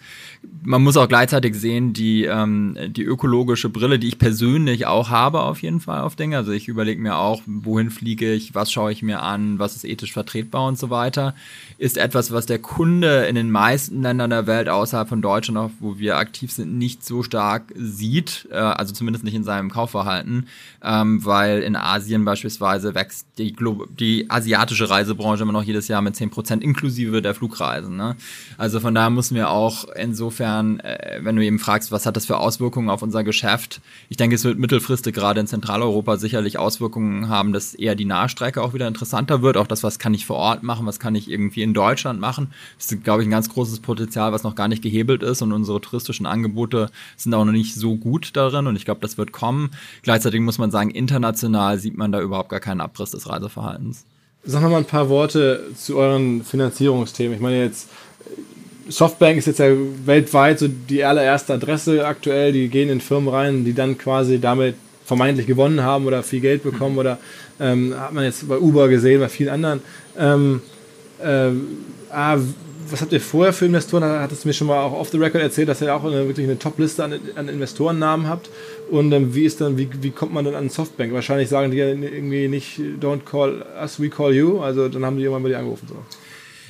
[0.63, 5.41] Man muss auch gleichzeitig sehen, die, ähm, die ökologische Brille, die ich persönlich auch habe
[5.41, 6.37] auf jeden Fall auf Dinge.
[6.37, 9.83] Also ich überlege mir auch, wohin fliege ich, was schaue ich mir an, was ist
[9.83, 11.35] ethisch vertretbar und so weiter,
[11.77, 15.71] ist etwas, was der Kunde in den meisten Ländern der Welt außerhalb von Deutschland, auch
[15.79, 20.47] wo wir aktiv sind, nicht so stark sieht, äh, also zumindest nicht in seinem Kaufverhalten,
[20.81, 23.55] ähm, weil in Asien beispielsweise wächst die,
[23.99, 27.95] die Asiatische Reisebranche immer noch jedes Jahr mit 10% inklusive der Flugreisen.
[27.95, 28.15] Ne?
[28.57, 32.25] Also von daher müssen wir auch insofern, äh, wenn du eben fragst, was hat das
[32.25, 37.29] für Auswirkungen auf unser Geschäft, ich denke, es wird mittelfristig gerade in Zentraleuropa sicherlich Auswirkungen
[37.29, 39.57] haben, dass eher die Nahstrecke auch wieder interessanter wird.
[39.57, 42.47] Auch das, was kann ich vor Ort machen, was kann ich irgendwie in Deutschland machen.
[42.77, 45.51] Das ist, glaube ich, ein ganz großes Potenzial, was noch gar nicht gehebelt ist und
[45.51, 49.31] unsere touristischen Angebote sind auch noch nicht so gut darin und ich glaube, das wird
[49.31, 49.71] kommen.
[50.01, 54.05] Gleichzeitig muss man sagen, international sieht man da überhaupt gar keinen Abriss des Reiseverhaltens.
[54.43, 57.35] Sag noch mal ein paar Worte zu euren Finanzierungsthemen.
[57.35, 57.89] Ich meine jetzt,
[58.89, 59.67] Softbank ist jetzt ja
[60.05, 62.51] weltweit so die allererste Adresse aktuell.
[62.51, 64.75] Die gehen in Firmen rein, die dann quasi damit
[65.05, 67.19] vermeintlich gewonnen haben oder viel Geld bekommen oder
[67.59, 69.81] ähm, hat man jetzt bei Uber gesehen, bei vielen anderen.
[70.17, 70.61] Ähm,
[71.23, 71.51] äh,
[72.09, 72.37] ah,
[72.89, 74.01] was habt ihr vorher für Investoren?
[74.03, 76.27] Da hattest du mir schon mal auch off the record erzählt, dass ihr auch eine,
[76.27, 78.49] wirklich eine Top-Liste an, an Investorennamen habt.
[78.89, 81.13] Und ähm, wie ist dann, wie, wie kommt man dann an Softbank?
[81.13, 84.59] Wahrscheinlich sagen die ja irgendwie nicht, don't call us, we call you.
[84.59, 85.87] Also dann haben die irgendwann bei dir angerufen.
[85.87, 85.95] So.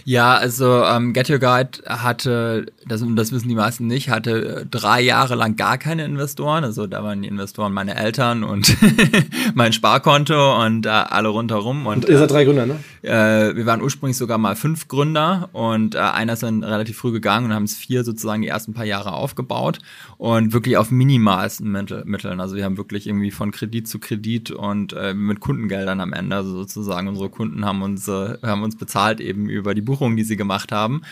[0.05, 4.65] Ja, also ähm, Get Your Guide hatte, das, das wissen die meisten nicht, hatte äh,
[4.69, 6.63] drei Jahre lang gar keine Investoren.
[6.63, 8.75] Also da waren die Investoren meine Eltern und
[9.55, 11.87] mein Sparkonto und äh, alle rundherum.
[11.87, 12.79] Und, und ihr seid drei Gründer, ne?
[13.01, 17.11] Äh, wir waren ursprünglich sogar mal fünf Gründer und äh, einer ist dann relativ früh
[17.11, 19.79] gegangen und haben es vier sozusagen die ersten paar Jahre aufgebaut
[20.17, 22.39] und wirklich auf minimalsten Mitteln.
[22.39, 26.35] Also wir haben wirklich irgendwie von Kredit zu Kredit und äh, mit Kundengeldern am Ende.
[26.35, 30.17] Also sozusagen unsere Kunden haben uns, äh, haben uns bezahlt eben über die Buch Buchungen,
[30.17, 31.03] die sie gemacht haben.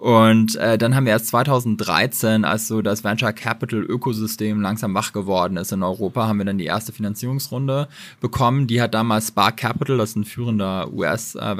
[0.00, 5.12] Und äh, dann haben wir erst 2013, als so das Venture Capital Ökosystem langsam wach
[5.12, 7.86] geworden ist in Europa, haben wir dann die erste Finanzierungsrunde
[8.18, 8.66] bekommen.
[8.66, 11.56] Die hat damals Spark Capital, das ist ein führender US äh,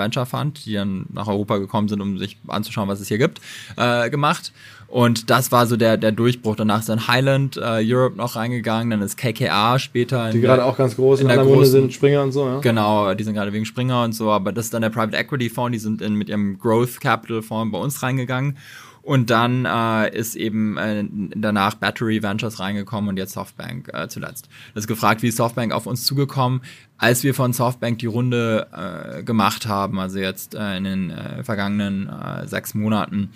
[0.64, 3.42] die dann nach Europa gekommen sind, um sich anzuschauen, was es hier gibt,
[3.76, 4.54] äh, gemacht.
[4.90, 6.56] Und das war so der, der Durchbruch.
[6.56, 10.30] Danach ist dann Highland äh, Europe noch reingegangen, dann ist KKA später.
[10.30, 12.58] Die gerade auch ganz groß in, in der Runde sind, Springer und so, ja.
[12.58, 15.48] Genau, die sind gerade wegen Springer und so, aber das ist dann der Private Equity
[15.48, 18.58] Fonds, die sind in, mit ihrem Growth Capital Fonds bei uns reingegangen.
[19.02, 24.48] Und dann äh, ist eben äh, danach Battery Ventures reingekommen und jetzt Softbank äh, zuletzt.
[24.74, 26.60] Das ist gefragt, wie ist Softbank auf uns zugekommen?
[26.98, 31.42] Als wir von Softbank die Runde äh, gemacht haben, also jetzt äh, in den äh,
[31.44, 33.30] vergangenen äh, sechs Monaten,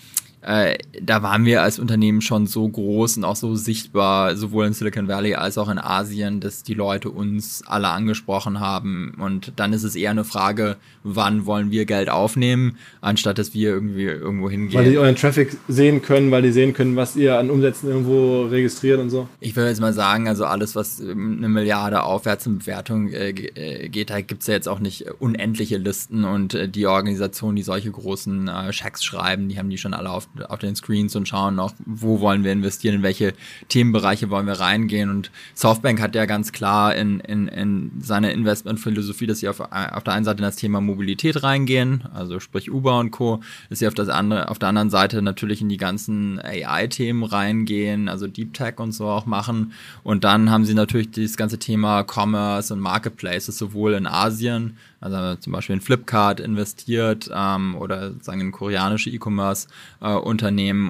[0.47, 4.75] äh, da waren wir als Unternehmen schon so groß und auch so sichtbar, sowohl in
[4.75, 9.15] Silicon Valley als auch in Asien, dass die Leute uns alle angesprochen haben.
[9.19, 13.71] Und dann ist es eher eine Frage, wann wollen wir Geld aufnehmen, anstatt dass wir
[13.71, 14.79] irgendwie irgendwo hingehen.
[14.79, 18.43] Weil die euren Traffic sehen können, weil die sehen können, was ihr an Umsätzen irgendwo
[18.43, 19.29] registriert und so.
[19.41, 23.89] Ich würde jetzt mal sagen, also alles, was eine Milliarde aufwärts in Bewertung äh, äh
[23.89, 27.63] geht, da gibt es ja jetzt auch nicht unendliche Listen und äh, die Organisationen, die
[27.63, 31.29] solche großen äh, Schecks schreiben, die haben die schon alle auf auf den Screens und
[31.29, 33.35] schauen noch, wo wollen wir investieren, in welche
[33.69, 35.11] Themenbereiche wollen wir reingehen.
[35.11, 40.05] Und Softbank hat ja ganz klar in, in, in seiner Investmentphilosophie, dass sie auf, auf
[40.05, 43.87] der einen Seite in das Thema Mobilität reingehen, also sprich Uber und Co., dass sie
[43.87, 48.55] auf, das andere, auf der anderen Seite natürlich in die ganzen AI-Themen reingehen, also Deep
[48.55, 49.73] Tech und so auch machen.
[50.03, 55.37] Und dann haben sie natürlich das ganze Thema Commerce und Marketplaces sowohl in Asien, also
[55.37, 60.24] zum Beispiel in Flipkart investiert ähm, oder sagen in koreanische E-Commerce-Unternehmen äh,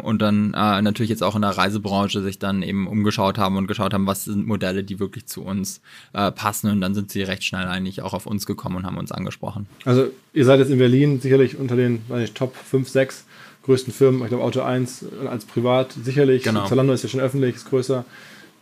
[0.01, 3.67] und dann äh, natürlich jetzt auch in der Reisebranche sich dann eben umgeschaut haben und
[3.67, 5.81] geschaut haben, was sind Modelle, die wirklich zu uns
[6.13, 6.71] äh, passen.
[6.71, 9.67] Und dann sind sie recht schnell eigentlich auch auf uns gekommen und haben uns angesprochen.
[9.85, 13.25] Also ihr seid jetzt in Berlin sicherlich unter den weiß ich, Top 5, 6
[13.65, 16.67] größten Firmen, ich glaube Auto 1 als privat sicherlich, genau.
[16.67, 18.05] Zalando ist ja schon öffentlich, ist größer,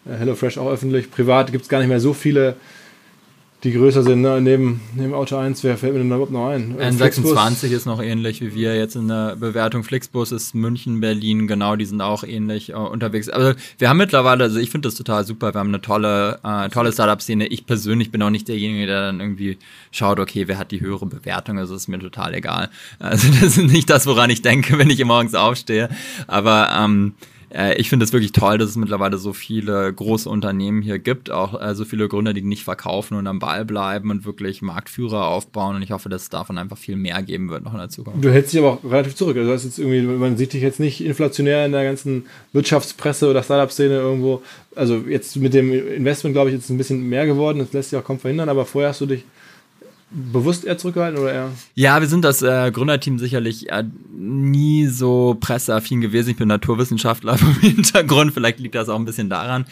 [0.06, 2.56] äh, HelloFresh auch öffentlich, privat gibt es gar nicht mehr so viele
[3.64, 4.22] die größer sind.
[4.22, 4.40] Ne?
[4.40, 6.76] Neben, neben Auto 1, wer fällt mir denn da überhaupt noch ein?
[6.78, 9.84] N26 ist noch ähnlich wie wir jetzt in der Bewertung.
[9.84, 13.28] Flixbus ist München, Berlin, genau, die sind auch ähnlich äh, unterwegs.
[13.28, 16.68] Also wir haben mittlerweile, also ich finde das total super, wir haben eine tolle, äh,
[16.70, 17.46] tolle Startup-Szene.
[17.46, 19.58] Ich persönlich bin auch nicht derjenige, der dann irgendwie
[19.92, 22.68] schaut, okay, wer hat die höhere Bewertung, also ist mir total egal.
[22.98, 25.88] Also das ist nicht das, woran ich denke, wenn ich morgens aufstehe.
[26.26, 27.14] Aber ähm,
[27.54, 31.30] äh, ich finde es wirklich toll, dass es mittlerweile so viele große Unternehmen hier gibt,
[31.30, 35.26] auch äh, so viele Gründer, die nicht verkaufen und am Ball bleiben und wirklich Marktführer
[35.26, 35.76] aufbauen.
[35.76, 38.24] Und ich hoffe, dass es davon einfach viel mehr geben wird noch in der Zukunft.
[38.24, 39.36] Du hältst dich aber auch relativ zurück.
[39.36, 43.94] Also jetzt irgendwie, man sieht dich jetzt nicht inflationär in der ganzen Wirtschaftspresse oder Startup-Szene
[43.94, 44.42] irgendwo.
[44.74, 47.58] Also jetzt mit dem Investment, glaube ich, ist es ein bisschen mehr geworden.
[47.58, 49.24] Das lässt sich auch kaum verhindern, aber vorher hast du dich
[50.12, 51.52] bewusst eher zurückgehalten oder eher?
[51.74, 53.84] Ja, wir sind das äh, Gründerteam sicherlich äh,
[54.14, 56.30] nie so presseaffin gewesen.
[56.30, 59.64] Ich bin Naturwissenschaftler vom Hintergrund, vielleicht liegt das auch ein bisschen daran.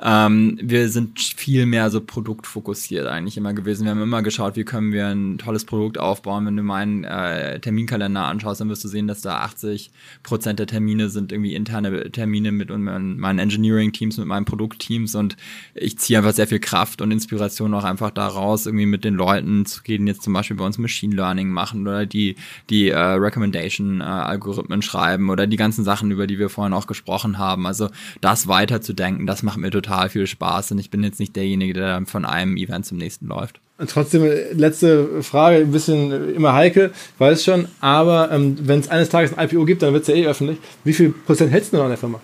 [0.00, 3.84] Ähm, wir sind viel mehr so produktfokussiert eigentlich immer gewesen.
[3.84, 6.46] Wir haben immer geschaut, wie können wir ein tolles Produkt aufbauen.
[6.46, 9.90] Wenn du meinen äh, Terminkalender anschaust, dann wirst du sehen, dass da 80
[10.22, 15.36] Prozent der Termine sind irgendwie interne Termine mit meinen Engineering-Teams, mit meinen Produktteams und
[15.74, 19.66] ich ziehe einfach sehr viel Kraft und Inspiration auch einfach daraus, irgendwie mit den Leuten
[19.66, 22.36] zu gehen, jetzt zum Beispiel bei uns Machine Learning machen oder die,
[22.70, 27.38] die äh, Recommendation-Algorithmen äh, schreiben oder die ganzen Sachen, über die wir vorhin auch gesprochen
[27.38, 27.66] haben.
[27.66, 27.88] Also
[28.20, 32.02] das weiterzudenken, das macht mir total viel Spaß und ich bin jetzt nicht derjenige, der
[32.06, 33.60] von einem Event zum nächsten läuft.
[33.86, 34.24] Trotzdem,
[34.54, 39.48] letzte Frage, ein bisschen immer heikel, weiß schon, aber ähm, wenn es eines Tages ein
[39.48, 40.58] IPO gibt, dann wird es ja eh öffentlich.
[40.82, 42.20] Wie viel Prozent hältst du noch an der Firma?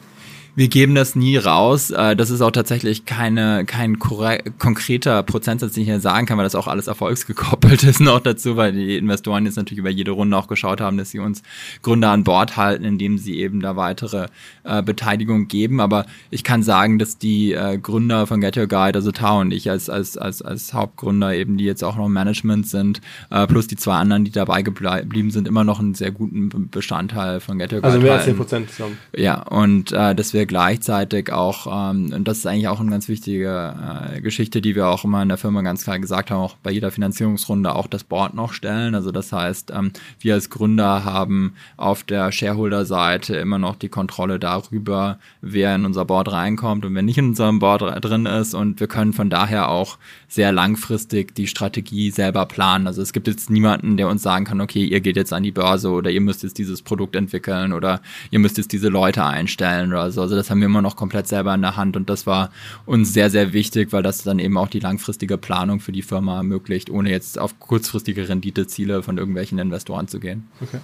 [0.57, 1.91] Wir geben das nie raus.
[1.91, 6.45] Äh, das ist auch tatsächlich keine, kein konkreter Prozentsatz, den ich hier sagen kann, weil
[6.45, 10.37] das auch alles erfolgsgekoppelt ist noch dazu, weil die Investoren jetzt natürlich über jede Runde
[10.37, 11.43] auch geschaut haben, dass sie uns
[11.83, 14.29] Gründer an Bord halten, indem sie eben da weitere
[14.63, 15.81] äh, Beteiligung geben.
[15.81, 19.51] Aber ich kann sagen, dass die äh, Gründer von Get Your Guide, also Tao und
[19.51, 23.01] ich als, als, als, als Hauptgründer eben, die jetzt auch noch im Management sind,
[23.31, 27.41] äh, plus die zwei anderen, die dabei geblieben sind, immer noch einen sehr guten Bestandteil
[27.41, 28.21] von Get Your Guide Also mehr halten.
[28.21, 28.99] als 10 Prozent zusammen.
[29.17, 33.09] Ja, und äh, dass wir gleichzeitig auch, ähm, und das ist eigentlich auch eine ganz
[33.09, 33.75] wichtige
[34.15, 36.71] äh, Geschichte, die wir auch immer in der Firma ganz klar gesagt haben, auch bei
[36.71, 38.95] jeder Finanzierungsrunde auch das Board noch stellen.
[38.95, 44.39] Also das heißt, ähm, wir als Gründer haben auf der Shareholder-Seite immer noch die Kontrolle
[44.39, 48.55] darüber, wer in unser Board reinkommt und wer nicht in unserem Board drin ist.
[48.55, 49.97] Und wir können von daher auch
[50.29, 52.87] sehr langfristig die Strategie selber planen.
[52.87, 55.53] Also es gibt jetzt niemanden, der uns sagen kann, okay, ihr geht jetzt an die
[55.53, 59.93] Börse oder ihr müsst jetzt dieses Produkt entwickeln oder ihr müsst jetzt diese Leute einstellen
[59.93, 60.21] oder so.
[60.21, 62.51] Also das haben wir immer noch komplett selber in der Hand und das war
[62.87, 66.37] uns sehr, sehr wichtig, weil das dann eben auch die langfristige Planung für die Firma
[66.39, 70.49] ermöglicht, ohne jetzt auf kurzfristige Renditeziele von irgendwelchen Investoren zu gehen.
[70.61, 70.79] Okay.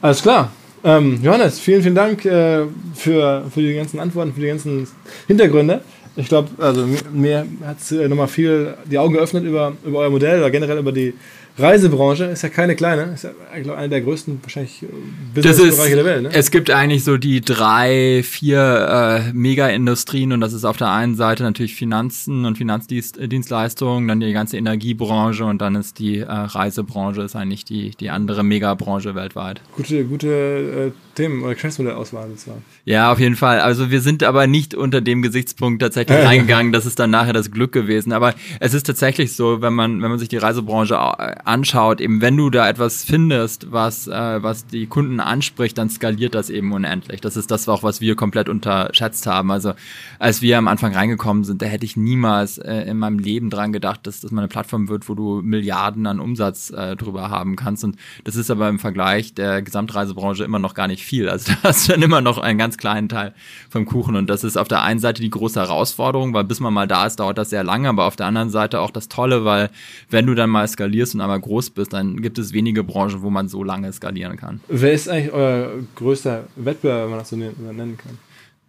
[0.00, 0.52] Alles klar.
[0.84, 4.86] Ähm, Johannes, vielen, vielen Dank äh, für, für die ganzen Antworten, für die ganzen
[5.26, 5.80] Hintergründe.
[6.16, 10.10] Ich glaube, also mir hat es äh, nochmal viel die Augen geöffnet über, über euer
[10.10, 11.14] Modell oder generell über die
[11.56, 14.86] Reisebranche ist ja keine kleine, ist ja eigentlich eine der größten wahrscheinlich äh,
[15.34, 16.22] Businessbereiche der Welt.
[16.24, 16.30] Ne?
[16.32, 21.14] Es gibt eigentlich so die drei, vier äh, Mega-Industrien und das ist auf der einen
[21.14, 27.22] Seite natürlich Finanzen und Finanzdienstleistungen, dann die ganze Energiebranche und dann ist die äh, Reisebranche
[27.22, 29.60] ist eigentlich die, die andere Megabranche weltweit.
[29.76, 32.64] Gute, gute äh, Themen oder Geschäftsmodellauswahl sozusagen.
[32.84, 33.60] Ja, auf jeden Fall.
[33.60, 37.50] Also wir sind aber nicht unter dem Gesichtspunkt tatsächlich reingegangen, das ist dann nachher das
[37.50, 38.12] Glück gewesen.
[38.12, 42.20] Aber es ist tatsächlich so, wenn man, wenn man sich die Reisebranche äh, anschaut, eben
[42.20, 46.72] wenn du da etwas findest, was, äh, was die Kunden anspricht, dann skaliert das eben
[46.72, 47.20] unendlich.
[47.20, 49.50] Das ist das auch, was wir komplett unterschätzt haben.
[49.50, 49.74] Also
[50.18, 53.72] als wir am Anfang reingekommen sind, da hätte ich niemals äh, in meinem Leben dran
[53.72, 57.56] gedacht, dass das mal eine Plattform wird, wo du Milliarden an Umsatz äh, drüber haben
[57.56, 57.84] kannst.
[57.84, 61.28] Und das ist aber im Vergleich der Gesamtreisebranche immer noch gar nicht viel.
[61.28, 63.34] Also da hast du dann immer noch einen ganz kleinen Teil
[63.70, 64.16] vom Kuchen.
[64.16, 67.06] Und das ist auf der einen Seite die große Herausforderung, weil bis man mal da
[67.06, 69.70] ist, dauert das sehr lange, aber auf der anderen Seite auch das Tolle, weil
[70.10, 73.30] wenn du dann mal skalierst und einmal groß bist, dann gibt es wenige Branchen, wo
[73.30, 74.60] man so lange skalieren kann.
[74.68, 78.18] Wer ist eigentlich euer größter Wettbewerber, wenn man das so nennen kann?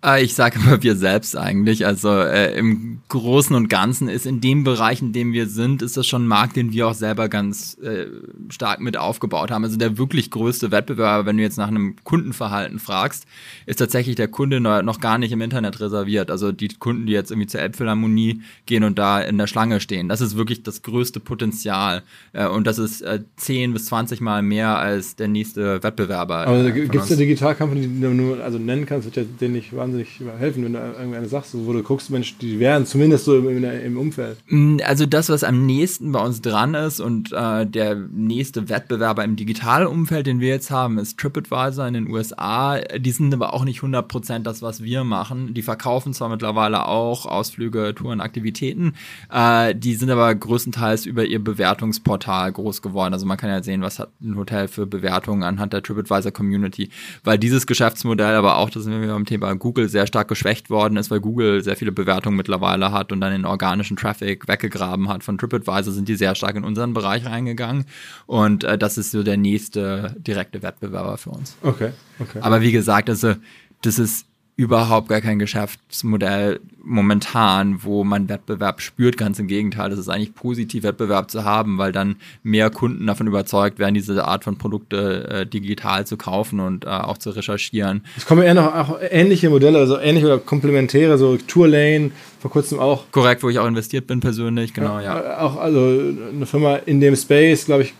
[0.05, 1.85] Äh, ich sage immer wir selbst eigentlich.
[1.85, 5.97] Also äh, im Großen und Ganzen ist in dem Bereich, in dem wir sind, ist
[5.97, 8.05] das schon ein Markt, den wir auch selber ganz äh,
[8.49, 9.63] stark mit aufgebaut haben.
[9.63, 13.25] Also der wirklich größte Wettbewerber, wenn du jetzt nach einem Kundenverhalten fragst,
[13.65, 16.29] ist tatsächlich der Kunde noch gar nicht im Internet reserviert.
[16.29, 20.09] Also die Kunden, die jetzt irgendwie zur Elbphilharmonie gehen und da in der Schlange stehen.
[20.09, 22.03] Das ist wirklich das größte Potenzial.
[22.33, 26.47] Äh, und das ist äh, 10 bis 20 Mal mehr als der nächste Wettbewerber.
[26.47, 29.94] Aber äh, gibt es eine Digitalkampagne, die du nur also nennen kannst, den nicht wahnsinnig
[29.95, 33.63] wahnsinnig helfen, wenn du irgendeine sagst, wo du guckst, Mensch, die wären zumindest so im,
[33.63, 34.37] im Umfeld.
[34.47, 39.23] Mm, also das, was am nächsten bei uns dran ist und äh, der nächste Wettbewerber
[39.23, 42.79] im digitalen Umfeld, den wir jetzt haben, ist TripAdvisor in den USA.
[42.79, 45.53] Die sind aber auch nicht 100% das, was wir machen.
[45.53, 48.93] Die verkaufen zwar mittlerweile auch Ausflüge, Touren, Aktivitäten,
[49.31, 53.13] äh, die sind aber größtenteils über ihr Bewertungsportal groß geworden.
[53.13, 56.89] Also man kann ja sehen, was hat ein Hotel für Bewertungen anhand der TripAdvisor Community,
[57.23, 60.69] weil dieses Geschäftsmodell aber auch, das sind wir beim Thema Google Google sehr stark geschwächt
[60.69, 65.09] worden ist, weil Google sehr viele Bewertungen mittlerweile hat und dann den organischen Traffic weggegraben
[65.09, 67.85] hat von TripAdvisor, sind die sehr stark in unseren Bereich reingegangen.
[68.25, 71.55] Und äh, das ist so der nächste direkte Wettbewerber für uns.
[71.61, 72.39] Okay, okay.
[72.41, 73.35] Aber wie gesagt, also
[73.81, 74.25] das ist
[74.57, 79.17] überhaupt gar kein Geschäftsmodell momentan, wo man Wettbewerb spürt.
[79.17, 83.27] Ganz im Gegenteil, es ist eigentlich positiv, Wettbewerb zu haben, weil dann mehr Kunden davon
[83.27, 88.05] überzeugt werden, diese Art von Produkte äh, digital zu kaufen und äh, auch zu recherchieren.
[88.15, 92.11] Es kommen eher noch auch ähnliche Modelle, also ähnliche oder komplementäre, so Tourlane,
[92.45, 93.05] vor kurzem auch.
[93.11, 95.19] Korrekt, wo ich auch investiert bin persönlich, genau, ja.
[95.19, 95.39] ja.
[95.39, 97.95] Auch also eine Firma in dem Space, glaube ich,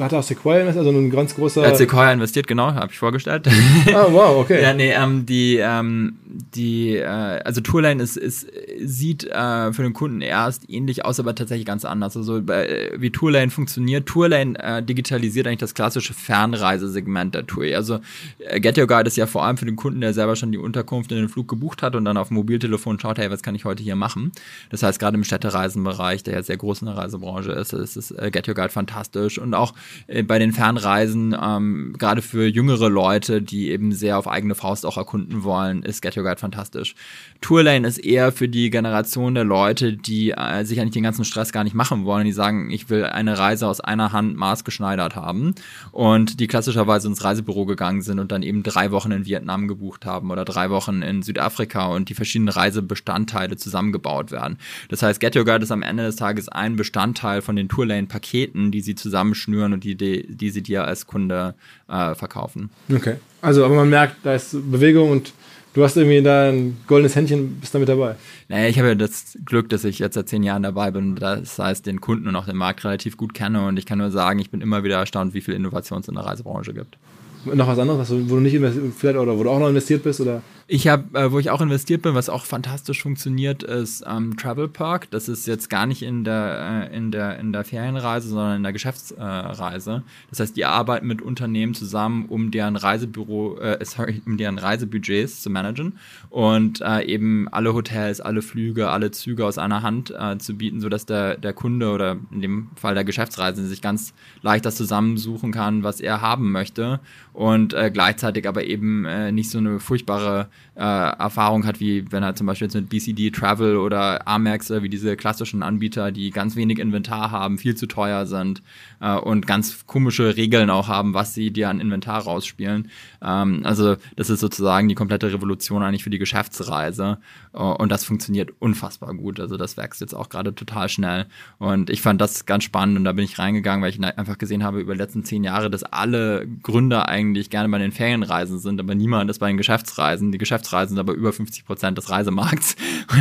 [0.00, 1.66] hat auch Sequoia investiert, also ein ganz großer.
[1.66, 3.46] Hat Sequoia investiert, genau, habe ich vorgestellt.
[3.92, 4.62] Ah, wow, okay.
[4.62, 8.46] ja, nee, ähm, die, ähm, die, äh, also Tourlane ist, ist
[8.80, 12.16] sieht äh, für den Kunden erst ähnlich aus, aber tatsächlich ganz anders.
[12.16, 17.64] Also äh, wie Tourlane funktioniert, Tourlane äh, digitalisiert eigentlich das klassische Fernreisesegment der Tour.
[17.74, 18.00] Also
[18.38, 20.58] äh, Get Your Guide ist ja vor allem für den Kunden, der selber schon die
[20.58, 23.54] Unterkunft in den Flug gebucht hat und dann auf dem Mobiltelefon schaut, hey, was kann
[23.54, 24.32] ich heute hier machen.
[24.70, 28.10] Das heißt, gerade im Städtereisenbereich, der ja sehr groß in der Reisebranche ist, ist es
[28.10, 29.38] äh, Get Your Guide fantastisch.
[29.38, 29.74] Und auch
[30.06, 34.86] äh, bei den Fernreisen, ähm, gerade für jüngere Leute, die eben sehr auf eigene Faust
[34.86, 36.94] auch erkunden wollen, ist Get Your Guide fantastisch.
[37.40, 41.52] Tourlane ist eher für die Generation der Leute, die äh, sich eigentlich den ganzen Stress
[41.52, 42.24] gar nicht machen wollen.
[42.24, 45.54] Die sagen, ich will eine Reise aus einer Hand maßgeschneidert haben
[45.90, 50.06] und die klassischerweise ins Reisebüro gegangen sind und dann eben drei Wochen in Vietnam gebucht
[50.06, 54.58] haben oder drei Wochen in Südafrika und die verschiedenen Reisebestandteile zusammengebaut werden.
[54.88, 58.70] Das heißt, Get Your Guide ist am Ende des Tages ein Bestandteil von den Tourlane-Paketen,
[58.70, 61.54] die sie zusammenschnüren und die, die, die sie dir als Kunde
[61.88, 62.70] äh, verkaufen.
[62.92, 63.16] Okay.
[63.40, 65.32] Also, aber man merkt, da ist Bewegung und
[65.74, 68.16] du hast irgendwie da ein goldenes Händchen, bist damit dabei.
[68.48, 71.16] Naja, ich habe ja das Glück, dass ich jetzt seit zehn Jahren dabei bin.
[71.16, 74.10] Das heißt, den Kunden und auch den Markt relativ gut kenne und ich kann nur
[74.10, 76.98] sagen, ich bin immer wieder erstaunt, wie viel Innovation es in der Reisebranche gibt.
[77.44, 78.56] Noch was anderes, wo du nicht
[78.96, 80.42] vielleicht oder wo du auch noch investiert bist oder?
[80.68, 84.68] Ich habe, äh, wo ich auch investiert bin, was auch fantastisch funktioniert, ist ähm, Travel
[84.68, 85.10] Park.
[85.10, 88.62] Das ist jetzt gar nicht in der, äh, in der, in der Ferienreise, sondern in
[88.62, 89.92] der Geschäftsreise.
[89.96, 94.58] Äh, das heißt, die arbeiten mit Unternehmen zusammen, um deren Reisebüro, äh, sorry, um deren
[94.58, 95.98] Reisebudgets zu managen
[96.30, 100.80] und äh, eben alle Hotels, alle Flüge, alle Züge aus einer Hand äh, zu bieten,
[100.80, 105.52] sodass der, der Kunde oder in dem Fall der Geschäftsreisende sich ganz leicht das zusammensuchen
[105.52, 107.00] kann, was er haben möchte
[107.32, 112.22] und äh, gleichzeitig aber eben äh, nicht so eine furchtbare äh, Erfahrung hat, wie wenn
[112.22, 116.56] er zum Beispiel jetzt mit BCD Travel oder Amex, wie diese klassischen Anbieter, die ganz
[116.56, 118.62] wenig Inventar haben, viel zu teuer sind
[119.00, 122.90] äh, und ganz komische Regeln auch haben, was sie dir an Inventar rausspielen.
[123.22, 127.18] Ähm, also das ist sozusagen die komplette Revolution eigentlich für die Geschäftsreise
[127.52, 129.40] äh, und das funktioniert unfassbar gut.
[129.40, 131.26] Also das wächst jetzt auch gerade total schnell
[131.58, 134.64] und ich fand das ganz spannend und da bin ich reingegangen, weil ich einfach gesehen
[134.64, 138.80] habe über die letzten zehn Jahre, dass alle Gründer eigentlich gerne bei den Ferienreisen sind,
[138.80, 140.32] aber niemand ist bei den Geschäftsreisen.
[140.32, 142.76] Die Geschäfts Geschäftsreisen aber über 50 Prozent des Reisemarkts.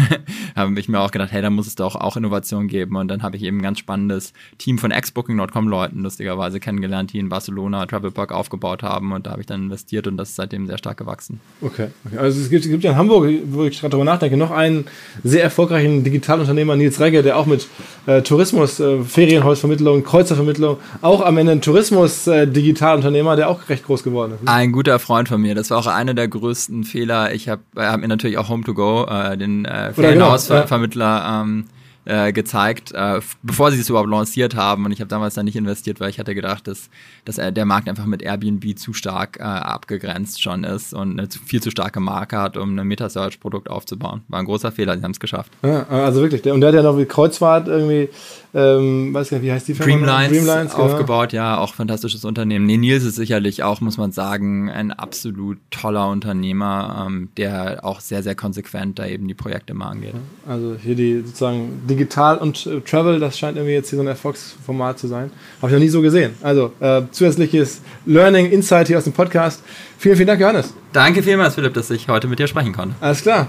[0.55, 2.95] habe ich mir auch gedacht, hey, da muss es doch auch Innovation geben.
[2.95, 7.19] Und dann habe ich eben ein ganz spannendes Team von Exbooking.com Leuten lustigerweise kennengelernt, die
[7.19, 9.11] in Barcelona Travel Park aufgebaut haben.
[9.11, 11.39] Und da habe ich dann investiert und das ist seitdem sehr stark gewachsen.
[11.61, 11.87] Okay.
[12.05, 12.17] okay.
[12.17, 14.85] Also es gibt, es gibt ja in Hamburg, wo ich gerade darüber nachdenke, noch einen
[15.23, 17.67] sehr erfolgreichen Digitalunternehmer, Nils Regge, der auch mit
[18.05, 24.03] äh, Tourismus, äh, Ferienhausvermittlung, Kreuzervermittlung, auch am Ende ein Tourismus-Digitalunternehmer, äh, der auch recht groß
[24.03, 24.47] geworden ist.
[24.47, 25.55] Ein guter Freund von mir.
[25.55, 27.33] Das war auch einer der größten Fehler.
[27.33, 31.41] Ich habe hab mir natürlich auch Home2Go, äh, den äh, Ferienhausvermittler, genau, ja.
[31.41, 31.65] ähm,
[32.05, 34.85] äh, gezeigt, äh, bevor sie es überhaupt lanciert haben.
[34.85, 36.89] Und ich habe damals da nicht investiert, weil ich hatte gedacht, dass,
[37.25, 41.61] dass der Markt einfach mit Airbnb zu stark äh, abgegrenzt schon ist und eine viel
[41.61, 44.21] zu starke Marke hat, um ein Metasearch-Produkt aufzubauen.
[44.27, 45.51] War ein großer Fehler, sie haben es geschafft.
[45.63, 46.43] Ja, also wirklich.
[46.51, 48.09] Und der hat ja noch wie Kreuzfahrt irgendwie,
[48.53, 49.91] ähm, weiß nicht, wie heißt die Firma?
[49.91, 50.85] Dreamlines, Dreamlines genau.
[50.85, 52.65] aufgebaut, ja, auch fantastisches Unternehmen.
[52.65, 57.99] Nee, Nils ist sicherlich auch, muss man sagen, ein absolut toller Unternehmer, ähm, der auch
[57.99, 60.15] sehr, sehr konsequent da eben die Projekte mal angeht.
[60.47, 64.07] Also hier die sozusagen digital und äh, Travel, das scheint irgendwie jetzt hier so ein
[64.07, 65.31] Erfolgsformat zu sein.
[65.61, 66.33] Habe ich noch nie so gesehen.
[66.41, 69.61] Also äh, zusätzliches Learning, Insight hier aus dem Podcast.
[69.97, 70.73] Vielen, vielen Dank, Johannes.
[70.93, 72.95] Danke vielmals, Philipp, dass ich heute mit dir sprechen konnte.
[72.99, 73.47] Alles klar.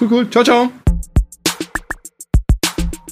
[0.00, 0.30] Cool, cool.
[0.30, 0.81] Ciao, ciao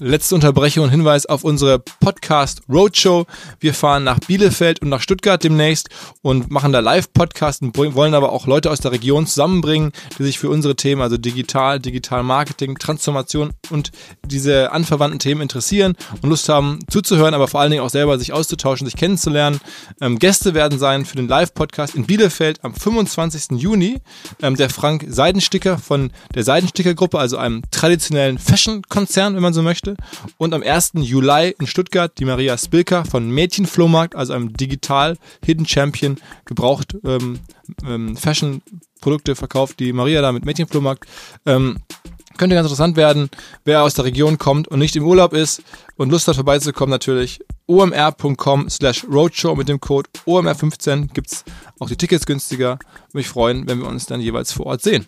[0.01, 3.26] letzte Unterbrechung und Hinweis auf unsere Podcast Roadshow.
[3.61, 5.90] Wir fahren nach Bielefeld und nach Stuttgart demnächst
[6.22, 10.38] und machen da Live-Podcast und wollen aber auch Leute aus der Region zusammenbringen, die sich
[10.38, 13.92] für unsere Themen, also digital, digital Marketing, Transformation und
[14.24, 18.32] diese anverwandten Themen interessieren und Lust haben zuzuhören, aber vor allen Dingen auch selber sich
[18.32, 19.61] auszutauschen, sich kennenzulernen.
[20.01, 23.61] Ähm, Gäste werden sein für den Live-Podcast in Bielefeld am 25.
[23.61, 24.01] Juni.
[24.42, 29.89] Ähm, der Frank Seidensticker von der Seidensticker-Gruppe, also einem traditionellen Fashion-Konzern, wenn man so möchte.
[30.38, 30.93] Und am 1.
[30.97, 37.41] Juli in Stuttgart die Maria Spilker von Mädchenflohmarkt, also einem digital Hidden Champion, gebraucht ähm,
[37.86, 41.07] ähm, Fashion-Produkte verkauft, die Maria da mit Mädchenflohmarkt.
[41.47, 41.78] Ähm,
[42.41, 43.28] könnte ganz interessant werden,
[43.64, 45.62] wer aus der Region kommt und nicht im Urlaub ist
[45.97, 47.41] und Lust hat vorbeizukommen natürlich.
[47.66, 51.45] omr.com slash roadshow mit dem Code OMR15 gibt es
[51.78, 52.78] auch die Tickets günstiger.
[53.12, 55.07] Mich freuen, wenn wir uns dann jeweils vor Ort sehen.